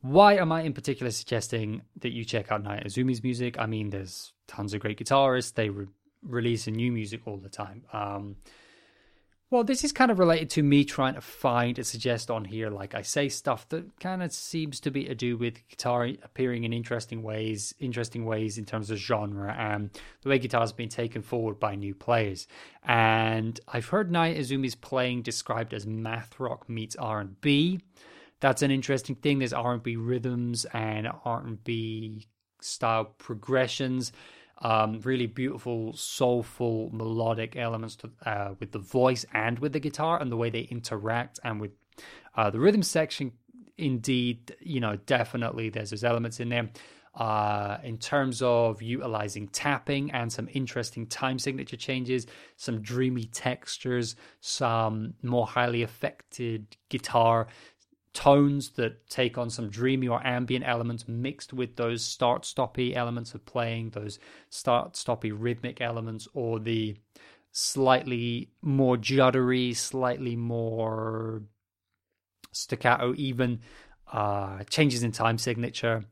why 0.01 0.38
am 0.38 0.51
I 0.51 0.62
in 0.62 0.74
particular 0.74 1.12
suggesting 1.12 1.84
that 2.00 2.12
you 2.12 2.25
check 2.25 2.51
out 2.51 2.63
Naia 2.63 2.86
Izumi's 2.86 3.22
music? 3.22 3.60
I 3.60 3.67
mean, 3.67 3.91
there's 3.91 4.34
tons 4.48 4.74
of 4.74 4.81
great 4.81 5.00
guitarists. 5.00 5.53
They 5.53 5.70
re- 5.70 5.88
release 6.24 6.67
new 6.67 6.91
music 6.91 7.22
all 7.27 7.38
the 7.38 7.50
time. 7.50 7.84
Um, 7.93 8.38
well, 9.51 9.65
this 9.65 9.84
is 9.84 9.91
kind 9.91 10.12
of 10.12 10.17
related 10.17 10.50
to 10.51 10.63
me 10.63 10.86
trying 10.86 11.15
to 11.15 11.22
find 11.22 11.77
and 11.77 11.86
suggest 11.86 12.31
on 12.31 12.46
here, 12.46 12.70
like 12.70 12.96
I 12.96 13.01
say, 13.01 13.27
stuff 13.27 13.67
that 13.67 14.00
kind 14.00 14.24
of 14.24 14.31
seems 14.31 14.79
to 14.79 14.91
be 14.91 15.03
to 15.03 15.13
do 15.13 15.36
with 15.36 15.67
guitar 15.67 16.08
appearing 16.24 16.63
in 16.63 16.72
interesting 16.72 17.22
ways, 17.22 17.75
interesting 17.77 18.24
ways 18.24 18.58
in 18.58 18.63
terms 18.63 18.89
of 18.89 18.98
genre 18.98 19.53
and 19.53 19.89
the 20.22 20.29
way 20.29 20.39
guitar 20.39 20.62
has 20.62 20.72
been 20.72 20.88
taken 20.88 21.22
forward 21.22 21.60
by 21.60 21.75
new 21.75 21.93
players. 21.93 22.48
And 22.86 23.60
I've 23.67 23.89
heard 23.89 24.10
Naia 24.10 24.39
Izumi's 24.39 24.75
playing 24.75 25.24
described 25.24 25.74
as 25.74 25.86
math 25.86 26.39
rock 26.39 26.70
meets 26.70 26.96
R 26.96 27.20
and 27.20 27.39
B. 27.41 27.81
That's 28.39 28.62
an 28.62 28.72
interesting 28.72 29.15
thing. 29.15 29.39
There's 29.39 29.51
R 29.51 29.74
and 29.74 29.84
B 29.84 29.98
rhythms 29.98 30.65
and 30.72 31.10
R 31.25 31.43
and 31.46 31.62
B 31.62 32.25
style 32.62 33.03
progressions 33.17 34.13
um, 34.62 35.00
really 35.01 35.27
beautiful, 35.27 35.94
soulful, 35.94 36.89
melodic 36.94 37.56
elements 37.56 37.96
to, 37.98 38.10
uh, 38.25 38.53
with 38.60 38.72
the 38.72 38.80
voice 38.80 39.25
and 39.34 39.60
with 39.60 39.74
the 39.74 39.80
guitar 39.80 40.22
and 40.22 40.32
the 40.32 40.38
way 40.38 40.50
they 40.50 40.62
interact 40.62 41.39
and 41.44 41.60
with 41.60 41.72
uh, 42.36 42.50
the 42.50 42.60
rhythm 42.60 42.84
section. 42.84 43.32
Indeed, 43.77 44.56
you 44.60 44.80
know, 44.80 44.98
definitely 45.08 45.70
there's 45.70 45.89
those 45.89 46.03
elements 46.03 46.39
in 46.39 46.50
there. 46.50 46.70
Uh, 47.13 47.77
in 47.84 47.98
terms 47.98 48.41
of 48.41 48.82
utilizing 48.82 49.46
tapping 49.50 50.10
and 50.12 50.32
some 50.32 50.48
interesting 50.53 51.06
time 51.06 51.38
signature 51.38 51.75
changes, 51.75 52.25
some 52.56 52.82
dreamy 52.82 53.25
textures, 53.25 54.15
some 54.39 55.13
more 55.22 55.46
highly 55.46 55.82
affected 55.82 56.77
guitar 56.88 57.48
tones 58.13 58.72
that 58.72 59.10
take 59.10 59.38
on 59.38 59.50
some 59.50 59.70
dreamy 59.70 60.08
or 60.08 60.25
ambient 60.25 60.65
elements 60.68 61.08
mixed 61.08 61.53
with 61.53 61.75
those 61.75 62.03
start 62.03 62.44
stoppy 62.44 62.96
elements 62.96 63.34
of 63.34 63.46
playing, 63.46 63.91
those 63.91 64.20
start 64.50 64.94
stoppy 64.94 65.32
rhythmic 65.36 65.80
elements, 65.82 66.27
or 66.34 66.60
the 66.60 66.98
slightly 67.51 68.50
more 68.62 68.98
juddery, 68.98 69.75
slightly 69.75 70.36
more 70.36 71.44
staccato, 72.51 73.13
even 73.15 73.60
uh, 74.12 74.63
changes 74.70 75.03
in 75.03 75.12
time 75.12 75.38
signature 75.38 76.03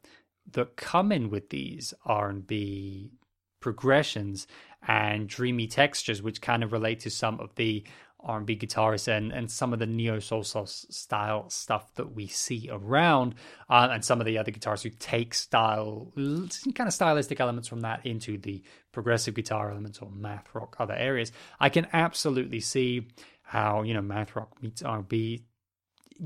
that 0.51 0.77
come 0.77 1.12
in 1.12 1.29
with 1.29 1.50
these 1.50 1.94
R&B 2.06 3.12
progressions 3.60 4.48
and 4.88 5.27
dreamy 5.27 5.68
textures, 5.68 6.22
which 6.22 6.41
kind 6.41 6.63
of 6.63 6.72
relate 6.72 7.01
to 7.01 7.10
some 7.10 7.39
of 7.39 7.53
the 7.56 7.84
R&B 8.22 8.58
guitarists 8.58 9.08
and, 9.08 9.32
and 9.32 9.50
some 9.50 9.74
of 9.74 9.80
the 9.80 9.86
neo 9.86 10.20
soul 10.20 10.44
style 10.44 11.50
stuff 11.50 11.94
that 11.96 12.14
we 12.14 12.28
see 12.28 12.70
around, 12.72 13.36
uh, 13.70 13.90
and 13.92 14.04
some 14.04 14.20
of 14.20 14.26
the 14.26 14.38
other 14.38 14.52
guitarists 14.52 14.84
who 14.84 14.90
take 14.90 15.34
style, 15.34 16.12
kind 16.16 16.88
of 16.88 16.94
stylistic 16.94 17.40
elements 17.40 17.68
from 17.68 17.82
that 17.82 18.06
into 18.06 18.38
the 18.38 18.62
progressive 18.92 19.36
guitar 19.36 19.72
elements 19.72 20.00
or 20.00 20.10
math 20.12 20.48
rock 20.54 20.76
other 20.80 20.96
areas. 20.96 21.32
I 21.60 21.70
can 21.70 21.88
absolutely 21.94 22.60
see 22.60 23.08
how 23.42 23.82
you 23.82 23.94
know 23.94 24.02
math 24.02 24.36
rock 24.36 24.62
meets 24.62 24.84
R&B 24.84 25.44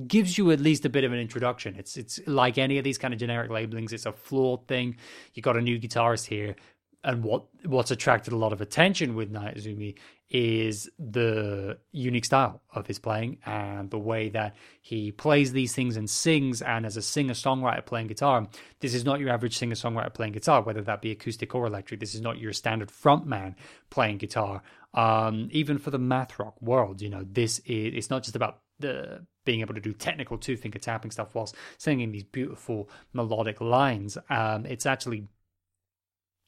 gives 0.08 0.38
you 0.38 0.52
at 0.52 0.60
least 0.60 0.86
a 0.86 0.90
bit 0.90 1.04
of 1.04 1.14
an 1.14 1.20
introduction. 1.20 1.76
It's 1.78 1.98
it's 1.98 2.20
like 2.26 2.58
any 2.58 2.78
of 2.78 2.84
these 2.84 2.98
kind 2.98 3.14
of 3.14 3.20
generic 3.20 3.52
labelings. 3.52 3.94
It's 3.94 4.06
a 4.06 4.12
flawed 4.12 4.68
thing. 4.68 4.98
You 5.34 5.42
got 5.44 5.56
a 5.56 5.62
new 5.62 5.80
guitarist 5.80 6.26
here 6.26 6.56
and 7.04 7.24
what 7.24 7.46
what's 7.66 7.92
attracted 7.92 8.34
a 8.34 8.38
lot 8.38 8.54
of 8.54 8.62
attention 8.62 9.16
with 9.16 9.32
Naia 9.32 9.58
Izumi 9.58 9.96
is 10.34 10.90
the 10.98 11.78
unique 11.92 12.26
style 12.26 12.60
of 12.74 12.88
his 12.88 12.98
playing 12.98 13.38
and 13.46 13.92
the 13.92 14.00
way 14.00 14.30
that 14.30 14.56
he 14.82 15.12
plays 15.12 15.54
these 15.54 15.76
things 15.76 15.96
and 15.96 16.10
sings. 16.10 16.64
And 16.64 16.88
as 16.88 16.98
a 16.98 17.04
singer 17.04 17.36
songwriter 17.36 17.86
playing 17.86 18.08
guitar, 18.08 18.48
this 18.80 18.96
is 18.96 19.06
not 19.06 19.20
your 19.20 19.30
average 19.30 19.56
singer 19.56 19.76
songwriter 19.76 20.12
playing 20.12 20.34
guitar, 20.34 20.64
whether 20.64 20.82
that 20.82 21.04
be 21.04 21.12
acoustic 21.12 21.54
or 21.54 21.68
electric. 21.68 22.00
This 22.00 22.16
is 22.16 22.22
not 22.22 22.40
your 22.40 22.52
standard 22.52 22.90
frontman 22.90 23.54
playing 23.92 24.18
guitar. 24.18 24.64
Um, 24.96 25.50
even 25.52 25.78
for 25.78 25.92
the 25.92 26.00
math 26.00 26.40
rock 26.40 26.60
world, 26.60 27.02
you 27.02 27.10
know, 27.10 27.26
this 27.32 27.60
is 27.60 27.94
it's 27.94 28.10
not 28.10 28.24
just 28.24 28.36
about 28.36 28.62
the 28.80 29.26
being 29.46 29.62
able 29.62 29.76
to 29.76 29.82
do 29.82 29.94
technical 29.94 30.38
two 30.38 30.58
finger 30.58 30.80
tapping 30.80 31.12
stuff 31.12 31.36
whilst 31.36 31.56
singing 31.78 32.12
these 32.12 32.24
beautiful 32.24 32.90
melodic 33.14 33.62
lines. 33.62 34.18
Um, 34.32 34.66
it's 34.66 34.88
actually 34.88 35.28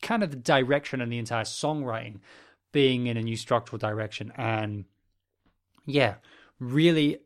kind 0.02 0.24
of 0.24 0.32
the 0.32 0.38
direction 0.38 1.02
and 1.02 1.12
the 1.12 1.20
entire 1.20 1.44
songwriting 1.44 2.20
being 2.76 3.08
in 3.08 3.16
a 3.16 3.22
new 3.22 3.38
structural 3.38 3.80
direction. 3.80 4.34
And 4.36 4.84
yeah, 5.86 6.16
really 6.60 7.20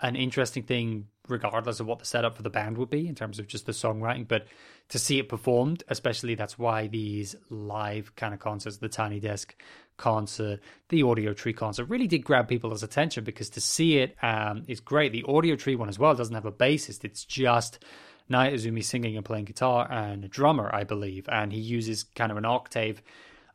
an 0.00 0.16
interesting 0.16 0.62
thing, 0.62 1.08
regardless 1.28 1.80
of 1.80 1.86
what 1.86 1.98
the 1.98 2.06
setup 2.06 2.34
for 2.34 2.42
the 2.42 2.48
band 2.48 2.78
would 2.78 2.88
be 2.88 3.06
in 3.06 3.14
terms 3.14 3.38
of 3.38 3.46
just 3.46 3.66
the 3.66 3.72
songwriting. 3.72 4.26
But 4.26 4.46
to 4.88 4.98
see 4.98 5.18
it 5.18 5.28
performed, 5.28 5.84
especially 5.88 6.34
that's 6.34 6.58
why 6.58 6.86
these 6.86 7.36
live 7.50 8.16
kind 8.16 8.32
of 8.32 8.40
concerts, 8.40 8.78
the 8.78 8.88
Tiny 8.88 9.20
Desk 9.20 9.54
concert, 9.98 10.60
the 10.88 11.02
Audiotree 11.02 11.54
concert, 11.54 11.84
really 11.90 12.06
did 12.06 12.24
grab 12.24 12.48
people's 12.48 12.82
attention 12.82 13.22
because 13.22 13.50
to 13.50 13.60
see 13.60 13.98
it 13.98 14.16
um, 14.22 14.64
is 14.66 14.80
great. 14.80 15.12
The 15.12 15.24
Audiotree 15.24 15.76
one 15.76 15.90
as 15.90 15.98
well 15.98 16.14
doesn't 16.14 16.34
have 16.34 16.46
a 16.46 16.52
bassist, 16.52 17.04
it's 17.04 17.26
just 17.26 17.84
Naia 18.30 18.54
Izumi 18.54 18.82
singing 18.82 19.14
and 19.14 19.26
playing 19.26 19.44
guitar 19.44 19.86
and 19.92 20.24
a 20.24 20.28
drummer, 20.28 20.74
I 20.74 20.84
believe, 20.84 21.28
and 21.28 21.52
he 21.52 21.60
uses 21.60 22.04
kind 22.04 22.32
of 22.32 22.38
an 22.38 22.46
octave, 22.46 23.02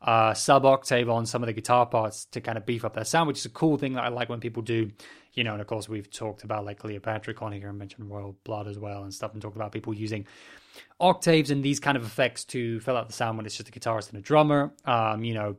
uh, 0.01 0.33
sub 0.33 0.65
octave 0.65 1.09
on 1.09 1.25
some 1.25 1.43
of 1.43 1.47
the 1.47 1.53
guitar 1.53 1.85
parts 1.85 2.25
to 2.25 2.41
kind 2.41 2.57
of 2.57 2.65
beef 2.65 2.83
up 2.83 2.93
their 2.93 3.05
sound, 3.05 3.27
which 3.27 3.39
is 3.39 3.45
a 3.45 3.49
cool 3.49 3.77
thing 3.77 3.93
that 3.93 4.03
I 4.03 4.09
like 4.09 4.29
when 4.29 4.39
people 4.39 4.63
do. 4.63 4.91
You 5.33 5.45
know, 5.45 5.53
and 5.53 5.61
of 5.61 5.67
course 5.67 5.87
we've 5.87 6.09
talked 6.09 6.43
about 6.43 6.65
like 6.65 6.79
Cleopatrick 6.79 7.41
on 7.41 7.53
here 7.53 7.69
and 7.69 7.77
mentioned 7.77 8.09
Royal 8.09 8.35
Blood 8.43 8.67
as 8.67 8.77
well 8.77 9.03
and 9.03 9.13
stuff, 9.13 9.33
and 9.33 9.41
talked 9.41 9.55
about 9.55 9.71
people 9.71 9.93
using 9.93 10.25
octaves 10.99 11.51
and 11.51 11.63
these 11.63 11.79
kind 11.79 11.95
of 11.95 12.03
effects 12.03 12.43
to 12.45 12.79
fill 12.81 12.97
out 12.97 13.07
the 13.07 13.13
sound 13.13 13.37
when 13.37 13.45
it's 13.45 13.55
just 13.55 13.69
a 13.69 13.71
guitarist 13.71 14.09
and 14.09 14.19
a 14.19 14.21
drummer. 14.21 14.73
Um, 14.83 15.23
you 15.23 15.33
know, 15.33 15.55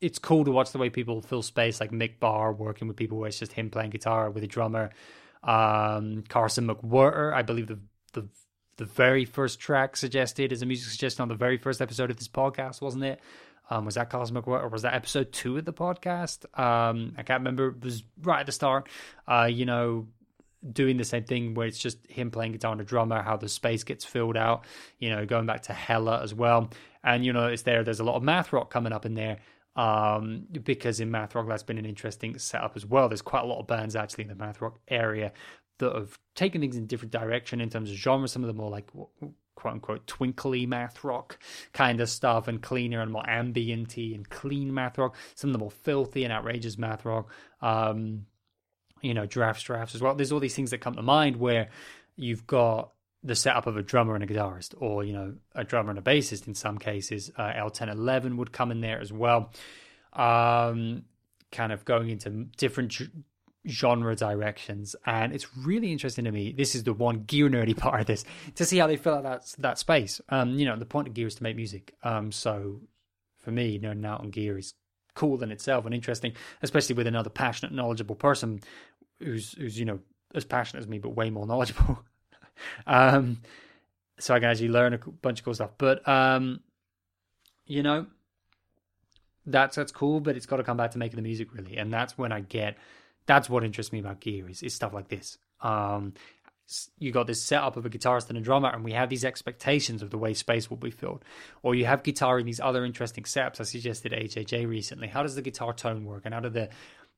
it's 0.00 0.18
cool 0.18 0.44
to 0.44 0.50
watch 0.50 0.72
the 0.72 0.78
way 0.78 0.90
people 0.90 1.22
fill 1.22 1.42
space, 1.42 1.80
like 1.80 1.90
Mick 1.90 2.20
Barr 2.20 2.52
working 2.52 2.88
with 2.88 2.96
people 2.96 3.18
where 3.18 3.28
it's 3.28 3.38
just 3.38 3.52
him 3.52 3.70
playing 3.70 3.90
guitar 3.90 4.30
with 4.30 4.44
a 4.44 4.46
drummer. 4.46 4.90
Um, 5.42 6.22
Carson 6.28 6.66
McWhirter, 6.66 7.32
I 7.32 7.42
believe 7.42 7.68
the 7.68 7.78
the 8.12 8.28
the 8.76 8.84
very 8.84 9.24
first 9.24 9.60
track 9.60 9.96
suggested 9.96 10.52
as 10.52 10.62
a 10.62 10.66
music 10.66 10.90
suggestion 10.90 11.22
on 11.22 11.28
the 11.28 11.34
very 11.34 11.58
first 11.58 11.80
episode 11.80 12.10
of 12.10 12.16
this 12.16 12.28
podcast, 12.28 12.80
wasn't 12.80 13.04
it? 13.04 13.20
Um, 13.70 13.84
was 13.84 13.94
that 13.94 14.10
Cosmic 14.10 14.46
or 14.46 14.68
was 14.68 14.82
that 14.82 14.94
episode 14.94 15.32
two 15.32 15.56
of 15.56 15.64
the 15.64 15.72
podcast? 15.72 16.46
Um, 16.58 17.14
I 17.16 17.22
can't 17.22 17.40
remember. 17.40 17.68
It 17.68 17.84
was 17.84 18.04
right 18.22 18.40
at 18.40 18.46
the 18.46 18.52
start. 18.52 18.88
Uh, 19.26 19.48
you 19.50 19.64
know, 19.64 20.08
doing 20.70 20.96
the 20.96 21.04
same 21.04 21.24
thing 21.24 21.54
where 21.54 21.66
it's 21.66 21.78
just 21.78 22.06
him 22.06 22.30
playing 22.30 22.52
guitar 22.52 22.72
and 22.72 22.80
a 22.80 22.84
drummer, 22.84 23.22
how 23.22 23.36
the 23.36 23.48
space 23.48 23.84
gets 23.84 24.04
filled 24.04 24.36
out. 24.36 24.64
You 24.98 25.10
know, 25.10 25.24
going 25.26 25.46
back 25.46 25.62
to 25.62 25.72
Hella 25.72 26.22
as 26.22 26.34
well, 26.34 26.70
and 27.02 27.24
you 27.24 27.32
know, 27.32 27.46
it's 27.46 27.62
there. 27.62 27.82
There's 27.82 28.00
a 28.00 28.04
lot 28.04 28.16
of 28.16 28.22
math 28.22 28.52
rock 28.52 28.70
coming 28.70 28.92
up 28.92 29.06
in 29.06 29.14
there. 29.14 29.38
Um, 29.74 30.48
because 30.50 31.00
in 31.00 31.10
math 31.10 31.34
rock 31.34 31.48
that's 31.48 31.62
been 31.62 31.78
an 31.78 31.86
interesting 31.86 32.36
setup 32.38 32.76
as 32.76 32.84
well. 32.84 33.08
There's 33.08 33.22
quite 33.22 33.42
a 33.42 33.46
lot 33.46 33.58
of 33.58 33.66
bands 33.66 33.96
actually 33.96 34.24
in 34.24 34.28
the 34.28 34.34
math 34.34 34.60
rock 34.60 34.78
area 34.86 35.32
that 35.78 35.94
have 35.94 36.18
taken 36.34 36.60
things 36.60 36.76
in 36.76 36.86
different 36.86 37.10
direction 37.10 37.60
in 37.60 37.70
terms 37.70 37.90
of 37.90 37.96
genre. 37.96 38.28
Some 38.28 38.42
of 38.42 38.48
them 38.48 38.58
more 38.58 38.70
like 38.70 38.90
quote 39.54 39.74
unquote 39.74 40.06
twinkly 40.06 40.66
math 40.66 41.04
rock 41.04 41.38
kind 41.72 42.00
of 42.00 42.08
stuff 42.08 42.48
and 42.48 42.62
cleaner 42.62 43.00
and 43.00 43.12
more 43.12 43.24
ambienty 43.24 44.14
and 44.14 44.28
clean 44.28 44.72
math 44.72 44.98
rock. 44.98 45.14
Some 45.34 45.50
of 45.50 45.52
the 45.52 45.58
more 45.58 45.70
filthy 45.70 46.24
and 46.24 46.32
outrageous 46.32 46.78
math 46.78 47.04
rock. 47.04 47.30
Um, 47.60 48.26
you 49.02 49.14
know, 49.14 49.26
drafts, 49.26 49.64
drafts 49.64 49.94
as 49.94 50.00
well. 50.00 50.14
There's 50.14 50.32
all 50.32 50.40
these 50.40 50.54
things 50.54 50.70
that 50.70 50.78
come 50.78 50.94
to 50.94 51.02
mind 51.02 51.36
where 51.36 51.70
you've 52.16 52.46
got 52.46 52.92
the 53.24 53.34
setup 53.34 53.66
of 53.66 53.76
a 53.76 53.82
drummer 53.82 54.14
and 54.14 54.24
a 54.24 54.26
guitarist, 54.26 54.74
or 54.78 55.04
you 55.04 55.12
know, 55.12 55.34
a 55.54 55.64
drummer 55.64 55.90
and 55.90 55.98
a 55.98 56.02
bassist. 56.02 56.46
In 56.46 56.54
some 56.54 56.78
cases, 56.78 57.30
uh, 57.36 57.52
L1011 57.52 58.36
would 58.36 58.52
come 58.52 58.70
in 58.70 58.80
there 58.80 59.00
as 59.00 59.12
well. 59.12 59.52
Um, 60.12 61.04
kind 61.50 61.72
of 61.72 61.84
going 61.84 62.10
into 62.10 62.30
different 62.56 63.00
genre 63.68 64.16
directions 64.16 64.96
and 65.06 65.32
it's 65.32 65.56
really 65.56 65.92
interesting 65.92 66.24
to 66.24 66.32
me. 66.32 66.52
This 66.52 66.74
is 66.74 66.82
the 66.82 66.92
one 66.92 67.22
gear 67.24 67.48
nerdy 67.48 67.76
part 67.76 68.00
of 68.00 68.06
this 68.06 68.24
to 68.56 68.64
see 68.64 68.78
how 68.78 68.86
they 68.88 68.96
fill 68.96 69.14
out 69.14 69.22
that 69.22 69.54
that 69.58 69.78
space. 69.78 70.20
Um 70.28 70.58
you 70.58 70.66
know 70.66 70.76
the 70.76 70.84
point 70.84 71.08
of 71.08 71.14
gear 71.14 71.28
is 71.28 71.36
to 71.36 71.42
make 71.42 71.56
music. 71.56 71.94
Um 72.02 72.32
so 72.32 72.80
for 73.38 73.52
me 73.52 73.78
nerding 73.78 74.06
out 74.06 74.20
on 74.20 74.30
gear 74.30 74.58
is 74.58 74.74
cool 75.14 75.42
in 75.42 75.52
itself 75.52 75.84
and 75.84 75.94
interesting 75.94 76.32
especially 76.62 76.94
with 76.96 77.06
another 77.06 77.28
passionate 77.30 77.72
knowledgeable 77.72 78.14
person 78.16 78.60
who's 79.20 79.52
who's 79.52 79.78
you 79.78 79.84
know 79.84 80.00
as 80.34 80.44
passionate 80.44 80.80
as 80.80 80.88
me 80.88 80.98
but 80.98 81.10
way 81.10 81.30
more 81.30 81.46
knowledgeable. 81.46 81.98
Um 82.86 83.40
so 84.18 84.34
i 84.34 84.38
can 84.38 84.50
actually 84.50 84.68
learn 84.68 84.92
a 84.92 84.98
bunch 84.98 85.40
of 85.40 85.44
cool 85.44 85.54
stuff. 85.54 85.70
But 85.78 86.06
um 86.06 86.60
you 87.66 87.82
know 87.82 88.06
that's 89.46 89.76
that's 89.76 89.90
cool 89.90 90.20
but 90.20 90.36
it's 90.36 90.46
got 90.46 90.58
to 90.58 90.62
come 90.62 90.76
back 90.76 90.92
to 90.92 90.98
making 90.98 91.16
the 91.16 91.22
music 91.22 91.54
really. 91.54 91.76
And 91.76 91.92
that's 91.92 92.18
when 92.18 92.30
i 92.32 92.40
get 92.40 92.76
that's 93.26 93.48
what 93.48 93.64
interests 93.64 93.92
me 93.92 94.00
about 94.00 94.20
gear 94.20 94.48
is, 94.48 94.62
is 94.62 94.74
stuff 94.74 94.92
like 94.92 95.08
this. 95.08 95.38
Um, 95.60 96.14
you 96.98 97.12
got 97.12 97.26
this 97.26 97.42
setup 97.42 97.76
of 97.76 97.84
a 97.84 97.90
guitarist 97.90 98.28
and 98.28 98.38
a 98.38 98.40
drummer, 98.40 98.70
and 98.70 98.84
we 98.84 98.92
have 98.92 99.08
these 99.08 99.24
expectations 99.24 100.02
of 100.02 100.10
the 100.10 100.18
way 100.18 100.32
space 100.34 100.70
will 100.70 100.76
be 100.76 100.90
filled. 100.90 101.24
Or 101.62 101.74
you 101.74 101.84
have 101.86 102.02
guitar 102.02 102.38
in 102.38 102.46
these 102.46 102.60
other 102.60 102.84
interesting 102.84 103.24
setups. 103.24 103.60
I 103.60 103.64
suggested 103.64 104.12
HHA 104.12 104.66
recently. 104.66 105.08
How 105.08 105.22
does 105.22 105.34
the 105.34 105.42
guitar 105.42 105.72
tone 105.72 106.04
work, 106.04 106.22
and 106.24 106.34
how 106.34 106.40
do 106.40 106.48
the 106.48 106.68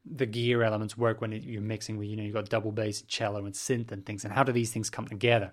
the 0.07 0.27
gear 0.27 0.63
elements 0.63 0.99
work 0.99 1.23
when 1.23 1.33
you're 1.33 1.63
mixing 1.63 1.97
with 1.97 2.09
you 2.09 2.17
know 2.17 2.23
you've 2.23 2.35
got 2.35 2.49
double 2.49 2.73
bass, 2.73 3.03
cello, 3.03 3.45
and 3.47 3.55
synth 3.55 3.93
and 3.93 4.05
things, 4.05 4.25
and 4.25 4.33
how 4.33 4.43
do 4.43 4.53
these 4.53 4.73
things 4.73 4.91
come 4.91 5.07
together? 5.07 5.53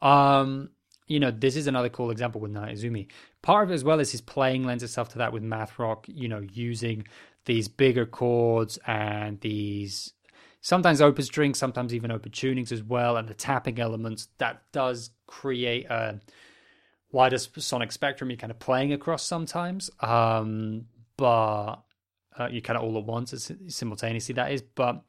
Um, 0.00 0.70
you 1.06 1.20
know, 1.20 1.30
this 1.30 1.56
is 1.56 1.66
another 1.66 1.88
cool 1.88 2.10
example 2.10 2.40
with 2.40 2.52
Naia 2.52 2.72
Izumi. 2.72 3.08
Part 3.42 3.64
of 3.64 3.70
it 3.70 3.74
as 3.74 3.84
well 3.84 4.00
is 4.00 4.12
his 4.12 4.20
playing 4.20 4.64
lends 4.64 4.82
itself 4.82 5.10
to 5.10 5.18
that 5.18 5.32
with 5.32 5.42
math 5.42 5.78
rock. 5.78 6.06
You 6.08 6.28
know, 6.28 6.40
using 6.52 7.06
these 7.44 7.68
bigger 7.68 8.06
chords 8.06 8.78
and 8.86 9.40
these 9.40 10.12
sometimes 10.60 11.00
open 11.00 11.24
strings, 11.24 11.58
sometimes 11.58 11.94
even 11.94 12.10
open 12.10 12.30
tunings 12.30 12.72
as 12.72 12.82
well, 12.82 13.16
and 13.16 13.28
the 13.28 13.34
tapping 13.34 13.78
elements 13.80 14.28
that 14.38 14.62
does 14.72 15.10
create 15.26 15.86
a 15.86 16.20
wider 17.10 17.36
sonic 17.38 17.92
spectrum 17.92 18.30
you're 18.30 18.38
kind 18.38 18.50
of 18.50 18.58
playing 18.58 18.92
across 18.92 19.24
sometimes. 19.24 19.90
Um, 20.00 20.86
but 21.16 21.76
uh, 22.38 22.48
you 22.50 22.62
kind 22.62 22.78
of 22.78 22.84
all 22.84 22.96
at 22.96 23.04
once 23.04 23.50
simultaneously 23.68 24.34
that 24.34 24.52
is, 24.52 24.62
but 24.62 25.02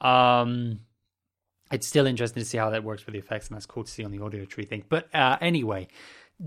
um, 0.00 0.80
it's 1.70 1.86
still 1.86 2.06
interesting 2.06 2.42
to 2.42 2.48
see 2.48 2.58
how 2.58 2.70
that 2.70 2.84
works 2.84 3.04
with 3.04 3.12
the 3.12 3.18
effects, 3.18 3.48
and 3.48 3.56
that's 3.56 3.66
cool 3.66 3.84
to 3.84 3.90
see 3.90 4.04
on 4.04 4.10
the 4.10 4.22
audio 4.22 4.44
tree 4.44 4.64
thing. 4.64 4.84
But 4.88 5.14
uh, 5.14 5.36
anyway, 5.40 5.88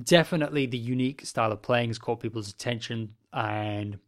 definitely 0.03 0.65
the 0.65 0.77
unique 0.77 1.25
style 1.25 1.51
of 1.51 1.61
playing 1.61 1.89
has 1.89 1.99
caught 1.99 2.19
people's 2.19 2.49
attention 2.49 3.15
and 3.33 3.99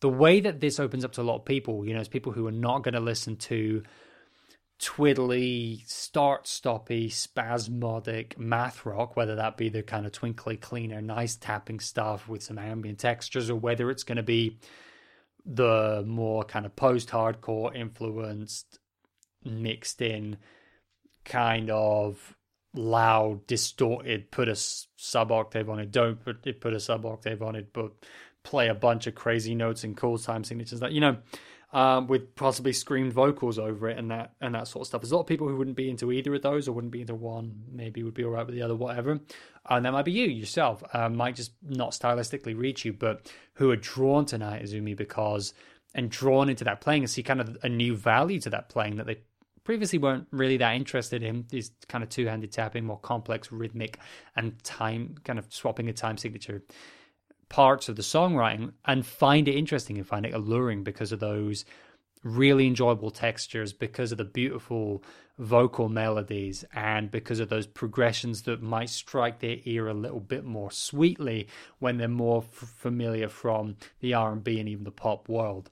the 0.00 0.08
way 0.08 0.40
that 0.40 0.60
this 0.60 0.78
opens 0.78 1.04
up 1.04 1.12
to 1.12 1.20
a 1.20 1.24
lot 1.24 1.36
of 1.36 1.44
people, 1.44 1.84
you 1.84 1.94
know, 1.94 2.00
is 2.00 2.08
people 2.08 2.32
who 2.32 2.46
are 2.46 2.52
not 2.52 2.82
going 2.82 2.94
to 2.94 3.00
listen 3.00 3.36
to 3.36 3.82
twiddly, 4.80 5.84
start 5.88 6.44
stoppy, 6.44 7.10
spasmodic 7.10 8.38
math 8.38 8.86
rock, 8.86 9.16
whether 9.16 9.34
that 9.34 9.56
be 9.56 9.68
the 9.68 9.82
kind 9.82 10.06
of 10.06 10.12
twinkly, 10.12 10.56
cleaner, 10.56 11.00
nice 11.00 11.36
tapping 11.36 11.80
stuff 11.80 12.28
with 12.28 12.42
some 12.42 12.58
ambient 12.58 12.98
textures, 12.98 13.50
or 13.50 13.56
whether 13.56 13.90
it's 13.90 14.04
going 14.04 14.16
to 14.16 14.22
be 14.22 14.58
the 15.44 16.04
more 16.06 16.44
kind 16.44 16.64
of 16.64 16.76
post 16.76 17.08
hardcore 17.08 17.74
influenced, 17.74 18.78
mixed 19.44 20.00
in 20.00 20.36
kind 21.24 21.70
of 21.70 22.36
loud, 22.74 23.46
distorted, 23.48 24.30
put 24.30 24.48
a 24.48 24.54
sub 24.54 25.32
octave 25.32 25.68
on 25.68 25.80
it, 25.80 25.90
don't 25.90 26.22
put, 26.22 26.60
put 26.60 26.74
a 26.74 26.80
sub 26.80 27.04
octave 27.04 27.42
on 27.42 27.56
it, 27.56 27.72
but 27.72 27.92
play 28.48 28.68
a 28.68 28.74
bunch 28.74 29.06
of 29.06 29.14
crazy 29.14 29.54
notes 29.54 29.84
and 29.84 29.94
cool 29.94 30.16
time 30.16 30.42
signatures 30.42 30.80
that 30.80 30.92
you 30.92 31.00
know 31.00 31.18
um, 31.72 32.06
with 32.06 32.34
possibly 32.34 32.72
screamed 32.72 33.12
vocals 33.12 33.58
over 33.58 33.90
it 33.90 33.98
and 33.98 34.10
that 34.10 34.32
and 34.40 34.54
that 34.54 34.68
sort 34.68 34.82
of 34.82 34.86
stuff. 34.86 35.02
There's 35.02 35.12
a 35.12 35.16
lot 35.16 35.22
of 35.22 35.26
people 35.26 35.48
who 35.48 35.56
wouldn't 35.56 35.76
be 35.76 35.90
into 35.90 36.10
either 36.10 36.34
of 36.34 36.40
those 36.40 36.66
or 36.66 36.72
wouldn't 36.72 36.92
be 36.92 37.02
into 37.02 37.14
one. 37.14 37.62
Maybe 37.70 38.02
would 38.02 38.14
be 38.14 38.24
all 38.24 38.30
right 38.30 38.46
with 38.46 38.54
the 38.54 38.62
other, 38.62 38.74
whatever. 38.74 39.20
And 39.68 39.84
that 39.84 39.92
might 39.92 40.06
be 40.06 40.12
you 40.12 40.26
yourself. 40.26 40.82
Um, 40.94 41.16
might 41.16 41.36
just 41.36 41.52
not 41.62 41.90
stylistically 41.90 42.56
reach 42.56 42.86
you, 42.86 42.94
but 42.94 43.30
who 43.54 43.70
are 43.70 43.76
drawn 43.76 44.24
to 44.26 44.38
Naia 44.38 44.62
Izumi 44.62 44.96
because 44.96 45.52
and 45.94 46.10
drawn 46.10 46.48
into 46.48 46.64
that 46.64 46.80
playing 46.80 47.02
and 47.02 47.10
see 47.10 47.22
kind 47.22 47.40
of 47.40 47.58
a 47.62 47.68
new 47.68 47.94
value 47.94 48.40
to 48.40 48.50
that 48.50 48.70
playing 48.70 48.96
that 48.96 49.06
they 49.06 49.18
previously 49.64 49.98
weren't 49.98 50.26
really 50.30 50.56
that 50.56 50.74
interested 50.74 51.22
in 51.22 51.44
these 51.50 51.70
kind 51.88 52.02
of 52.02 52.08
two-handed 52.08 52.50
tapping, 52.50 52.86
more 52.86 52.98
complex 53.00 53.52
rhythmic 53.52 53.98
and 54.36 54.62
time 54.64 55.16
kind 55.24 55.38
of 55.38 55.52
swapping 55.52 55.90
a 55.90 55.92
time 55.92 56.16
signature 56.16 56.62
parts 57.48 57.88
of 57.88 57.96
the 57.96 58.02
songwriting 58.02 58.72
and 58.84 59.06
find 59.06 59.48
it 59.48 59.54
interesting 59.54 59.96
and 59.96 60.06
find 60.06 60.26
it 60.26 60.34
alluring 60.34 60.84
because 60.84 61.12
of 61.12 61.20
those 61.20 61.64
really 62.24 62.66
enjoyable 62.66 63.10
textures, 63.10 63.72
because 63.72 64.12
of 64.12 64.18
the 64.18 64.24
beautiful 64.24 65.02
vocal 65.38 65.88
melodies, 65.88 66.64
and 66.74 67.10
because 67.10 67.40
of 67.40 67.48
those 67.48 67.66
progressions 67.66 68.42
that 68.42 68.62
might 68.62 68.90
strike 68.90 69.38
their 69.38 69.58
ear 69.64 69.88
a 69.88 69.94
little 69.94 70.20
bit 70.20 70.44
more 70.44 70.70
sweetly 70.70 71.46
when 71.78 71.96
they're 71.96 72.08
more 72.08 72.42
f- 72.42 72.68
familiar 72.76 73.28
from 73.28 73.76
the 74.00 74.14
R&B 74.14 74.58
and 74.58 74.68
even 74.68 74.84
the 74.84 74.90
pop 74.90 75.28
world. 75.28 75.70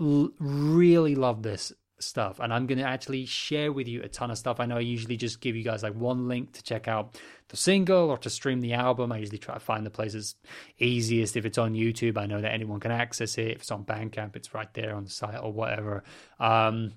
L- 0.00 0.32
really 0.38 1.14
love 1.14 1.42
this 1.42 1.72
stuff 2.02 2.40
and 2.40 2.52
i'm 2.52 2.66
going 2.66 2.78
to 2.78 2.84
actually 2.84 3.26
share 3.26 3.72
with 3.72 3.86
you 3.88 4.02
a 4.02 4.08
ton 4.08 4.30
of 4.30 4.38
stuff. 4.38 4.60
I 4.60 4.66
know 4.66 4.76
i 4.76 4.80
usually 4.80 5.16
just 5.16 5.40
give 5.40 5.56
you 5.56 5.62
guys 5.62 5.82
like 5.82 5.94
one 5.94 6.28
link 6.28 6.52
to 6.52 6.62
check 6.62 6.88
out 6.88 7.18
the 7.48 7.56
single 7.56 8.10
or 8.10 8.18
to 8.18 8.30
stream 8.30 8.60
the 8.60 8.74
album. 8.74 9.10
I 9.10 9.18
usually 9.18 9.38
try 9.38 9.54
to 9.54 9.60
find 9.60 9.84
the 9.84 9.90
places 9.90 10.36
easiest. 10.78 11.36
If 11.36 11.44
it's 11.44 11.58
on 11.58 11.74
youtube 11.74 12.16
i 12.18 12.26
know 12.26 12.40
that 12.40 12.52
anyone 12.52 12.80
can 12.80 12.92
access 12.92 13.38
it. 13.38 13.48
If 13.48 13.62
it's 13.62 13.70
on 13.70 13.84
bandcamp 13.84 14.36
it's 14.36 14.54
right 14.54 14.72
there 14.74 14.94
on 14.94 15.04
the 15.04 15.10
site 15.10 15.40
or 15.42 15.52
whatever. 15.52 16.04
Um, 16.38 16.92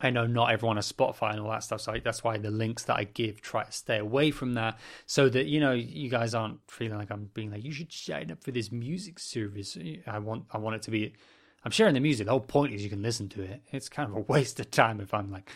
I 0.00 0.10
know 0.10 0.26
not 0.26 0.50
everyone 0.50 0.76
has 0.76 0.92
Spotify 0.92 1.30
and 1.30 1.40
all 1.40 1.50
that 1.50 1.62
stuff, 1.62 1.80
so 1.80 1.94
that's 2.02 2.24
why 2.24 2.36
the 2.36 2.50
links 2.50 2.82
that 2.84 2.96
I 2.96 3.04
give 3.04 3.40
try 3.40 3.64
to 3.64 3.72
stay 3.72 3.98
away 3.98 4.32
from 4.32 4.54
that, 4.54 4.78
so 5.06 5.28
that 5.28 5.46
you 5.46 5.60
know 5.60 5.72
you 5.72 6.10
guys 6.10 6.34
aren't 6.34 6.58
feeling 6.68 6.98
like 6.98 7.10
I'm 7.10 7.30
being 7.32 7.52
like 7.52 7.64
you 7.64 7.72
should 7.72 7.92
sign 7.92 8.30
up 8.30 8.42
for 8.42 8.50
this 8.50 8.72
music 8.72 9.18
service. 9.18 9.78
I 10.06 10.18
want 10.18 10.44
I 10.50 10.58
want 10.58 10.76
it 10.76 10.82
to 10.82 10.90
be 10.90 11.14
I'm 11.64 11.70
sharing 11.70 11.94
the 11.94 12.00
music. 12.00 12.26
The 12.26 12.32
whole 12.32 12.40
point 12.40 12.74
is 12.74 12.82
you 12.82 12.90
can 12.90 13.02
listen 13.02 13.28
to 13.30 13.42
it. 13.42 13.62
It's 13.72 13.88
kind 13.88 14.10
of 14.10 14.16
a 14.16 14.20
waste 14.32 14.60
of 14.60 14.70
time 14.70 15.00
if 15.00 15.14
I'm 15.14 15.30
like, 15.30 15.50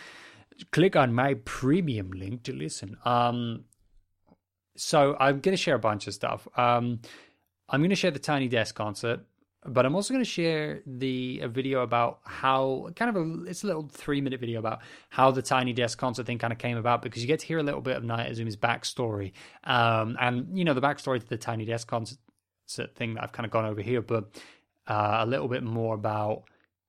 click 0.73 0.97
on 0.97 1.13
my 1.13 1.35
premium 1.45 2.11
link 2.11 2.43
to 2.45 2.53
listen. 2.53 2.97
Um, 3.05 3.65
so 4.77 5.17
I'm 5.21 5.41
going 5.41 5.57
to 5.57 5.63
share 5.63 5.75
a 5.75 5.81
bunch 5.81 6.07
of 6.07 6.15
stuff. 6.15 6.49
Um, 6.57 7.01
I'm 7.69 7.81
going 7.81 7.91
to 7.91 7.97
share 7.97 8.11
the 8.11 8.19
Tiny 8.19 8.49
Desk 8.49 8.75
concert, 8.75 9.21
but 9.67 9.85
I'm 9.85 9.95
also 9.95 10.15
going 10.15 10.25
to 10.25 10.31
share 10.31 10.81
the 10.87 11.41
a 11.43 11.49
video 11.49 11.83
about 11.83 12.21
how 12.25 12.89
kind 12.97 13.15
of 13.15 13.17
a 13.17 13.45
it's 13.45 13.65
a 13.65 13.67
little 13.67 13.89
three 13.91 14.21
minute 14.21 14.41
video 14.41 14.59
about 14.59 14.81
how 15.11 15.31
the 15.31 15.43
Tiny 15.43 15.73
Desk 15.73 15.99
concert 15.99 16.27
thing 16.27 16.39
kind 16.39 16.53
of 16.53 16.59
came 16.59 16.79
about 16.79 17.03
because 17.03 17.23
you 17.23 17.29
get 17.29 17.41
to 17.41 17.47
hear 17.47 17.59
a 17.59 17.63
little 17.63 17.81
bit 17.81 17.97
of 17.97 18.05
Naia 18.05 18.31
Izumi's 18.31 18.57
backstory, 18.57 19.33
um, 19.65 20.17
and 20.21 20.57
you 20.57 20.65
know 20.65 20.75
the 20.75 20.81
backstory 20.81 21.21
to 21.21 21.29
the 21.29 21.37
Tiny 21.37 21.65
Desk 21.67 21.87
concert 21.87 22.19
thing 22.95 23.15
that 23.15 23.25
I've 23.25 23.33
kind 23.33 23.45
of 23.45 23.51
gone 23.51 23.67
over 23.67 23.83
here, 23.83 24.01
but 24.01 24.31
uh, 24.89 25.19
a 25.21 25.27
little 25.27 25.49
bit 25.49 25.63
more 25.63 25.95
about 25.95 26.45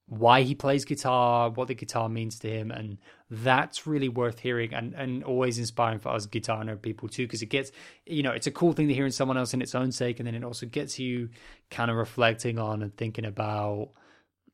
why 0.07 0.41
he 0.41 0.55
plays 0.55 0.85
guitar, 0.85 1.51
what 1.51 1.67
the 1.67 1.75
guitar 1.75 2.09
means 2.09 2.39
to 2.39 2.49
him, 2.49 2.71
and 2.71 2.97
that's 3.29 3.85
really 3.85 4.09
worth 4.09 4.39
hearing 4.39 4.73
and, 4.73 4.95
and 4.95 5.23
always 5.23 5.59
inspiring 5.59 5.99
for 5.99 6.09
us 6.09 6.25
guitar 6.25 6.63
nerd 6.63 6.81
people 6.81 7.07
too, 7.07 7.27
because 7.27 7.43
it 7.43 7.49
gets, 7.49 7.71
you 8.07 8.23
know, 8.23 8.31
it's 8.31 8.47
a 8.47 8.51
cool 8.51 8.73
thing 8.73 8.87
to 8.87 8.93
hear 8.95 9.05
in 9.05 9.11
someone 9.11 9.37
else 9.37 9.53
in 9.53 9.61
its 9.61 9.75
own 9.75 9.91
sake, 9.91 10.19
and 10.19 10.25
then 10.25 10.33
it 10.33 10.43
also 10.43 10.65
gets 10.65 10.97
you 10.97 11.29
kind 11.69 11.91
of 11.91 11.97
reflecting 11.97 12.57
on 12.57 12.81
and 12.81 12.97
thinking 12.97 13.25
about, 13.25 13.89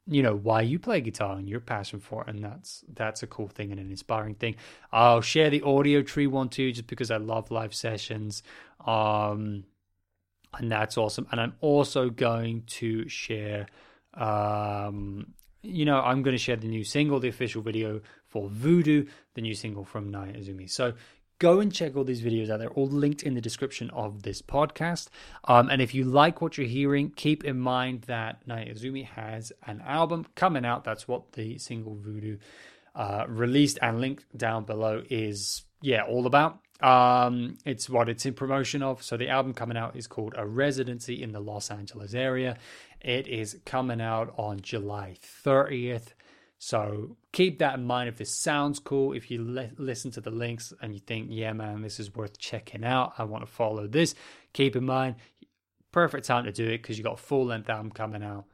you 0.08 0.22
know, 0.22 0.36
why 0.36 0.60
you 0.60 0.78
play 0.78 1.00
guitar 1.00 1.38
and 1.38 1.48
your 1.48 1.62
passion 1.62 2.02
for 2.02 2.24
it, 2.24 2.28
and 2.28 2.44
that's 2.44 2.84
that's 2.94 3.24
a 3.24 3.28
cool 3.28 3.48
thing 3.48 3.72
and 3.72 3.80
an 3.80 3.90
inspiring 3.90 4.36
thing. 4.36 4.56
I'll 4.92 5.22
share 5.22 5.50
the 5.50 5.62
audio 5.62 6.02
tree 6.02 6.28
one 6.28 6.50
too, 6.50 6.74
just 6.74 6.88
because 6.88 7.12
I 7.12 7.18
love 7.18 7.50
live 7.50 7.74
sessions. 7.74 8.44
Um, 8.86 9.64
and 10.58 10.72
that's 10.72 10.98
awesome. 10.98 11.28
And 11.32 11.40
I'm 11.40 11.54
also 11.62 12.10
going 12.10 12.64
to 12.68 13.08
share, 13.10 13.68
um, 14.14 15.34
you 15.62 15.86
know, 15.86 16.00
I'm 16.00 16.24
going 16.24 16.36
to 16.36 16.42
share 16.42 16.56
the 16.56 16.68
new 16.68 16.84
single, 16.84 17.20
the 17.20 17.28
official 17.28 17.62
video 17.62 18.02
for 18.28 18.50
Voodoo, 18.50 19.06
the 19.34 19.42
new 19.42 19.56
single 19.56 19.86
from 19.86 20.12
Naia 20.12 20.38
Izumi. 20.38 20.70
So 20.70 20.94
go 21.40 21.60
and 21.60 21.74
check 21.74 21.96
all 21.96 22.04
these 22.04 22.22
videos 22.22 22.50
out. 22.50 22.60
They're 22.60 22.70
all 22.70 22.88
linked 22.88 23.24
in 23.24 23.34
the 23.34 23.42
description 23.42 23.90
of 23.92 24.24
this 24.24 24.42
podcast. 24.42 25.10
Um, 25.46 25.70
and 25.70 25.82
if 25.82 25.94
you 25.94 26.06
like 26.06 26.42
what 26.42 26.58
you're 26.58 26.68
hearing, 26.68 27.12
keep 27.12 27.44
in 27.44 27.60
mind 27.60 28.04
that 28.04 28.48
Naia 28.48 28.74
Izumi 28.74 29.06
has 29.06 29.52
an 29.66 29.82
album 29.86 30.26
coming 30.36 30.66
out. 30.66 30.84
That's 30.84 31.08
what 31.08 31.34
the 31.34 31.58
single 31.58 31.96
Voodoo 31.96 32.38
uh, 32.96 33.26
released 33.28 33.80
and 33.82 34.00
linked 34.00 34.26
down 34.38 34.64
below 34.64 35.04
is, 35.10 35.64
yeah, 35.82 36.04
all 36.04 36.26
about. 36.26 36.60
Um, 36.82 37.58
it's 37.66 37.90
what 37.90 38.10
it's 38.10 38.26
in 38.26 38.34
promotion 38.34 38.84
of. 38.84 39.02
So 39.02 39.18
the 39.18 39.30
album 39.30 39.54
coming 39.54 39.78
out 39.78 39.96
is 39.96 40.08
called 40.08 40.34
A 40.38 40.46
Residency 40.46 41.22
in 41.22 41.32
the 41.32 41.40
Los 41.40 41.72
Angeles 41.72 42.14
Area. 42.14 42.58
It 43.02 43.28
is 43.28 43.60
coming 43.66 44.02
out 44.02 44.34
on 44.38 44.60
July 44.60 45.16
30th. 45.46 46.14
So 46.58 47.18
keep 47.32 47.60
that 47.60 47.76
in 47.76 47.86
mind 47.86 48.10
if 48.10 48.18
this 48.18 48.34
sounds 48.34 48.80
cool. 48.80 49.14
If 49.14 49.30
you 49.30 49.44
le- 49.44 49.72
listen 49.78 50.12
to 50.12 50.22
the 50.22 50.32
links 50.32 50.74
and 50.82 50.94
you 50.94 51.00
think, 51.00 51.28
yeah, 51.30 51.54
man, 51.54 51.82
this 51.82 52.00
is 52.00 52.16
worth 52.16 52.38
checking 52.38 52.84
out, 52.84 53.14
I 53.18 53.24
want 53.24 53.46
to 53.46 53.52
follow 53.52 53.88
this, 53.88 54.16
keep 54.54 54.76
in 54.76 54.86
mind, 54.86 55.16
perfect 55.92 56.26
time 56.26 56.46
to 56.46 56.52
do 56.52 56.66
it 56.66 56.82
because 56.82 56.98
you 56.98 57.04
got 57.04 57.20
a 57.20 57.22
full 57.22 57.46
length 57.46 57.70
album 57.70 57.92
coming 57.92 58.24
out. 58.24 58.46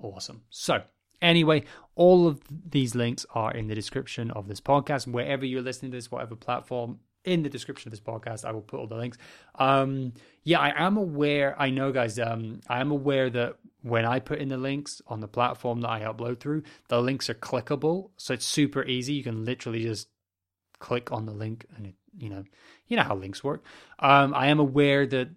Awesome. 0.00 0.42
So, 0.50 0.82
anyway, 1.20 1.64
all 1.94 2.26
of 2.26 2.40
these 2.48 2.94
links 2.94 3.26
are 3.34 3.52
in 3.52 3.66
the 3.66 3.74
description 3.74 4.30
of 4.30 4.48
this 4.48 4.60
podcast. 4.60 5.06
Wherever 5.06 5.44
you're 5.44 5.62
listening 5.62 5.90
to 5.92 5.98
this, 5.98 6.10
whatever 6.10 6.36
platform, 6.36 7.00
in 7.24 7.42
the 7.42 7.48
description 7.48 7.88
of 7.88 7.90
this 7.92 8.00
podcast. 8.00 8.44
I 8.44 8.52
will 8.52 8.62
put 8.62 8.80
all 8.80 8.86
the 8.86 8.96
links. 8.96 9.18
Um, 9.56 10.12
yeah, 10.44 10.60
I 10.60 10.86
am 10.86 10.96
aware. 10.96 11.60
I 11.60 11.70
know, 11.70 11.92
guys. 11.92 12.18
Um, 12.18 12.60
I 12.68 12.80
am 12.80 12.90
aware 12.90 13.28
that 13.30 13.56
when 13.82 14.04
I 14.04 14.18
put 14.20 14.38
in 14.38 14.48
the 14.48 14.56
links 14.56 15.00
on 15.06 15.20
the 15.20 15.28
platform 15.28 15.80
that 15.82 15.90
I 15.90 16.00
upload 16.00 16.40
through, 16.40 16.62
the 16.88 17.00
links 17.00 17.30
are 17.30 17.34
clickable, 17.34 18.10
so 18.16 18.34
it's 18.34 18.46
super 18.46 18.84
easy. 18.84 19.14
You 19.14 19.22
can 19.22 19.44
literally 19.44 19.82
just 19.82 20.08
click 20.78 21.12
on 21.12 21.26
the 21.26 21.32
link, 21.32 21.66
and 21.76 21.86
it, 21.86 21.94
you 22.16 22.28
know, 22.28 22.44
you 22.86 22.96
know 22.96 23.02
how 23.02 23.14
links 23.14 23.44
work. 23.44 23.64
Um, 23.98 24.34
I 24.34 24.48
am 24.48 24.58
aware 24.58 25.06
that 25.06 25.28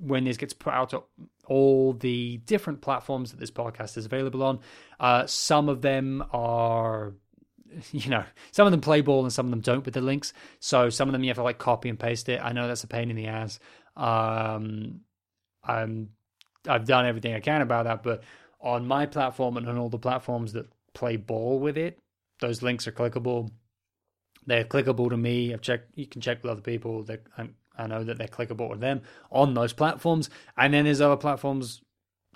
when 0.00 0.24
this 0.24 0.36
gets 0.36 0.52
put 0.52 0.72
out 0.72 0.90
to 0.90 1.02
all 1.46 1.92
the 1.92 2.38
different 2.38 2.80
platforms 2.80 3.30
that 3.30 3.40
this 3.40 3.50
podcast 3.50 3.96
is 3.96 4.06
available 4.06 4.42
on, 4.42 4.60
uh, 5.00 5.26
some 5.26 5.68
of 5.68 5.82
them 5.82 6.24
are 6.32 7.14
you 7.92 8.10
know, 8.10 8.24
some 8.50 8.66
of 8.66 8.70
them 8.70 8.80
play 8.80 9.00
ball 9.00 9.22
and 9.22 9.32
some 9.32 9.46
of 9.46 9.50
them 9.50 9.60
don't 9.60 9.84
with 9.84 9.94
the 9.94 10.00
links. 10.00 10.32
So 10.60 10.90
some 10.90 11.08
of 11.08 11.12
them 11.12 11.22
you 11.24 11.30
have 11.30 11.36
to 11.36 11.42
like 11.42 11.58
copy 11.58 11.88
and 11.88 11.98
paste 11.98 12.28
it. 12.28 12.40
I 12.42 12.52
know 12.52 12.68
that's 12.68 12.84
a 12.84 12.88
pain 12.88 13.10
in 13.10 13.16
the 13.16 13.26
ass. 13.26 13.58
Um, 13.96 15.00
I'm, 15.64 16.10
I've 16.68 16.86
done 16.86 17.06
everything 17.06 17.34
I 17.34 17.40
can 17.40 17.62
about 17.62 17.84
that, 17.84 18.02
but 18.02 18.22
on 18.60 18.86
my 18.86 19.06
platform 19.06 19.56
and 19.56 19.68
on 19.68 19.78
all 19.78 19.88
the 19.88 19.98
platforms 19.98 20.52
that 20.52 20.66
play 20.94 21.16
ball 21.16 21.58
with 21.58 21.76
it, 21.76 21.98
those 22.40 22.62
links 22.62 22.86
are 22.86 22.92
clickable. 22.92 23.50
They're 24.46 24.64
clickable 24.64 25.10
to 25.10 25.16
me. 25.16 25.52
I've 25.52 25.60
checked. 25.60 25.92
You 25.94 26.06
can 26.06 26.20
check 26.20 26.42
with 26.42 26.50
other 26.50 26.60
people. 26.60 27.04
That 27.04 27.22
I 27.76 27.86
know 27.86 28.04
that 28.04 28.18
they're 28.18 28.26
clickable 28.26 28.70
with 28.70 28.80
them 28.80 29.02
on 29.30 29.54
those 29.54 29.72
platforms. 29.72 30.30
And 30.56 30.74
then 30.74 30.84
there's 30.84 31.00
other 31.00 31.16
platforms 31.16 31.82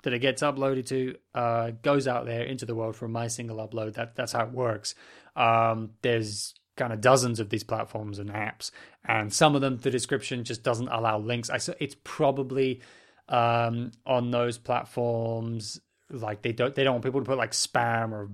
that 0.03 0.13
it 0.13 0.19
gets 0.19 0.41
uploaded 0.41 0.85
to 0.87 1.15
uh, 1.33 1.71
goes 1.81 2.07
out 2.07 2.25
there 2.25 2.43
into 2.43 2.65
the 2.65 2.75
world 2.75 2.95
from 2.95 3.11
my 3.11 3.27
single 3.27 3.57
upload. 3.57 3.93
That 3.95 4.15
that's 4.15 4.31
how 4.31 4.45
it 4.45 4.51
works. 4.51 4.95
Um, 5.35 5.91
there's 6.01 6.53
kind 6.75 6.93
of 6.93 7.01
dozens 7.01 7.39
of 7.39 7.49
these 7.49 7.63
platforms 7.63 8.19
and 8.19 8.29
apps, 8.29 8.71
and 9.05 9.33
some 9.33 9.55
of 9.55 9.61
them 9.61 9.77
the 9.77 9.91
description 9.91 10.43
just 10.43 10.63
doesn't 10.63 10.89
allow 10.89 11.19
links. 11.19 11.49
I 11.49 11.57
so 11.57 11.73
it's 11.79 11.95
probably 12.03 12.81
um, 13.29 13.91
on 14.05 14.31
those 14.31 14.57
platforms 14.57 15.79
like 16.09 16.41
they 16.41 16.53
don't 16.53 16.73
they 16.75 16.83
don't 16.83 16.93
want 16.93 17.03
people 17.03 17.21
to 17.21 17.25
put 17.25 17.37
like 17.37 17.51
spam 17.51 18.11
or 18.11 18.29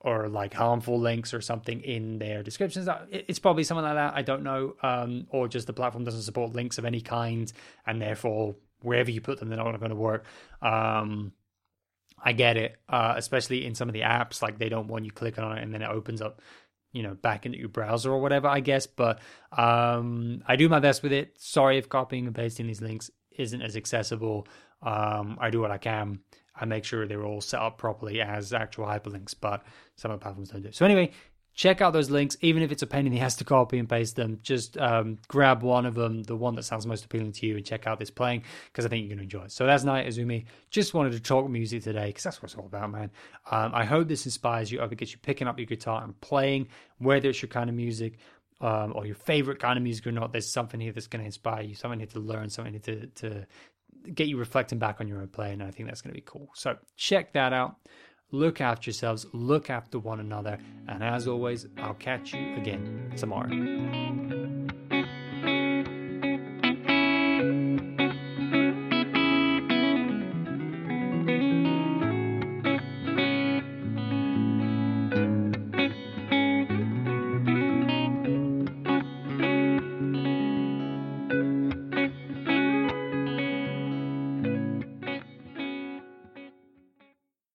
or 0.00 0.28
like 0.28 0.54
harmful 0.54 0.98
links 0.98 1.34
or 1.34 1.42
something 1.42 1.82
in 1.82 2.18
their 2.18 2.42
descriptions. 2.42 2.88
It's 3.10 3.38
probably 3.38 3.64
something 3.64 3.84
like 3.84 3.96
that. 3.96 4.14
I 4.16 4.22
don't 4.22 4.42
know, 4.42 4.74
um, 4.82 5.26
or 5.28 5.46
just 5.46 5.66
the 5.66 5.74
platform 5.74 6.04
doesn't 6.04 6.22
support 6.22 6.54
links 6.54 6.78
of 6.78 6.86
any 6.86 7.02
kind, 7.02 7.52
and 7.86 8.00
therefore 8.00 8.56
wherever 8.82 9.10
you 9.10 9.20
put 9.20 9.38
them, 9.38 9.48
they're 9.48 9.58
not 9.58 9.78
going 9.78 9.90
to 9.90 9.96
work. 9.96 10.24
Um, 10.62 11.32
I 12.22 12.32
get 12.32 12.56
it, 12.56 12.76
uh, 12.88 13.14
especially 13.16 13.64
in 13.64 13.74
some 13.74 13.88
of 13.88 13.94
the 13.94 14.02
apps, 14.02 14.42
like 14.42 14.58
they 14.58 14.68
don't 14.68 14.88
want 14.88 15.04
you 15.04 15.10
clicking 15.10 15.44
on 15.44 15.56
it 15.56 15.62
and 15.62 15.72
then 15.72 15.82
it 15.82 15.88
opens 15.88 16.20
up, 16.20 16.42
you 16.92 17.02
know, 17.02 17.14
back 17.14 17.46
into 17.46 17.58
your 17.58 17.68
browser 17.68 18.12
or 18.12 18.20
whatever, 18.20 18.48
I 18.48 18.60
guess. 18.60 18.86
But 18.86 19.20
um, 19.52 20.42
I 20.46 20.56
do 20.56 20.68
my 20.68 20.80
best 20.80 21.02
with 21.02 21.12
it. 21.12 21.36
Sorry 21.38 21.78
if 21.78 21.88
copying 21.88 22.26
and 22.26 22.34
pasting 22.34 22.66
these 22.66 22.82
links 22.82 23.10
isn't 23.38 23.62
as 23.62 23.76
accessible. 23.76 24.46
Um, 24.82 25.38
I 25.40 25.50
do 25.50 25.60
what 25.60 25.70
I 25.70 25.78
can. 25.78 26.20
I 26.54 26.66
make 26.66 26.84
sure 26.84 27.06
they're 27.06 27.24
all 27.24 27.40
set 27.40 27.60
up 27.60 27.78
properly 27.78 28.20
as 28.20 28.52
actual 28.52 28.84
hyperlinks, 28.84 29.34
but 29.40 29.64
some 29.96 30.10
of 30.10 30.20
the 30.20 30.22
platforms 30.22 30.50
don't 30.50 30.62
do. 30.62 30.72
So 30.72 30.84
anyway, 30.84 31.12
check 31.54 31.80
out 31.80 31.92
those 31.92 32.10
links, 32.10 32.36
even 32.40 32.62
if 32.62 32.72
it's 32.72 32.82
a 32.82 32.86
pain 32.86 33.06
in 33.06 33.12
the 33.12 33.20
ass 33.20 33.36
to 33.36 33.44
copy 33.44 33.78
and 33.78 33.88
paste 33.88 34.16
them. 34.16 34.38
Just 34.42 34.78
um, 34.78 35.18
grab 35.28 35.62
one 35.62 35.86
of 35.86 35.94
them, 35.94 36.22
the 36.22 36.36
one 36.36 36.54
that 36.54 36.62
sounds 36.64 36.86
most 36.86 37.04
appealing 37.04 37.32
to 37.32 37.46
you, 37.46 37.56
and 37.56 37.64
check 37.64 37.86
out 37.86 37.98
this 37.98 38.10
playing 38.10 38.44
because 38.66 38.84
I 38.84 38.88
think 38.88 39.02
you're 39.02 39.16
going 39.16 39.18
to 39.18 39.24
enjoy 39.24 39.44
it. 39.44 39.52
So 39.52 39.66
that's 39.66 39.84
Naia 39.84 40.06
Izumi. 40.06 40.46
Just 40.70 40.94
wanted 40.94 41.12
to 41.12 41.20
talk 41.20 41.48
music 41.48 41.82
today 41.82 42.06
because 42.06 42.24
that's 42.24 42.42
what 42.42 42.50
it's 42.50 42.58
all 42.58 42.66
about, 42.66 42.90
man. 42.90 43.10
Um, 43.50 43.72
I 43.74 43.84
hope 43.84 44.08
this 44.08 44.24
inspires 44.26 44.70
you, 44.70 44.78
I 44.78 44.82
hope 44.82 44.92
it 44.92 44.96
gets 44.96 45.12
you 45.12 45.18
picking 45.18 45.48
up 45.48 45.58
your 45.58 45.66
guitar 45.66 46.02
and 46.02 46.18
playing, 46.20 46.68
whether 46.98 47.28
it's 47.28 47.42
your 47.42 47.48
kind 47.48 47.68
of 47.68 47.76
music. 47.76 48.18
Um, 48.62 48.92
or 48.94 49.06
your 49.06 49.14
favorite 49.14 49.58
kind 49.58 49.78
of 49.78 49.82
music 49.82 50.06
or 50.06 50.12
not, 50.12 50.32
there's 50.32 50.52
something 50.52 50.78
here 50.78 50.92
that's 50.92 51.06
going 51.06 51.20
to 51.20 51.24
inspire 51.24 51.62
you, 51.62 51.74
something 51.74 51.98
here 51.98 52.08
to 52.08 52.20
learn, 52.20 52.50
something 52.50 52.74
here 52.74 52.82
to, 52.94 53.06
to 53.06 53.46
get 54.12 54.28
you 54.28 54.36
reflecting 54.36 54.78
back 54.78 55.00
on 55.00 55.08
your 55.08 55.22
own 55.22 55.28
play. 55.28 55.52
And 55.52 55.62
I 55.62 55.70
think 55.70 55.88
that's 55.88 56.02
going 56.02 56.12
to 56.12 56.20
be 56.20 56.24
cool. 56.26 56.50
So 56.54 56.76
check 56.96 57.32
that 57.32 57.54
out. 57.54 57.76
Look 58.32 58.60
after 58.60 58.90
yourselves, 58.90 59.26
look 59.32 59.70
after 59.70 59.98
one 59.98 60.20
another, 60.20 60.58
and 60.86 61.02
as 61.02 61.26
always, 61.26 61.66
I'll 61.78 61.94
catch 61.94 62.32
you 62.32 62.54
again 62.56 63.12
tomorrow. 63.16 63.48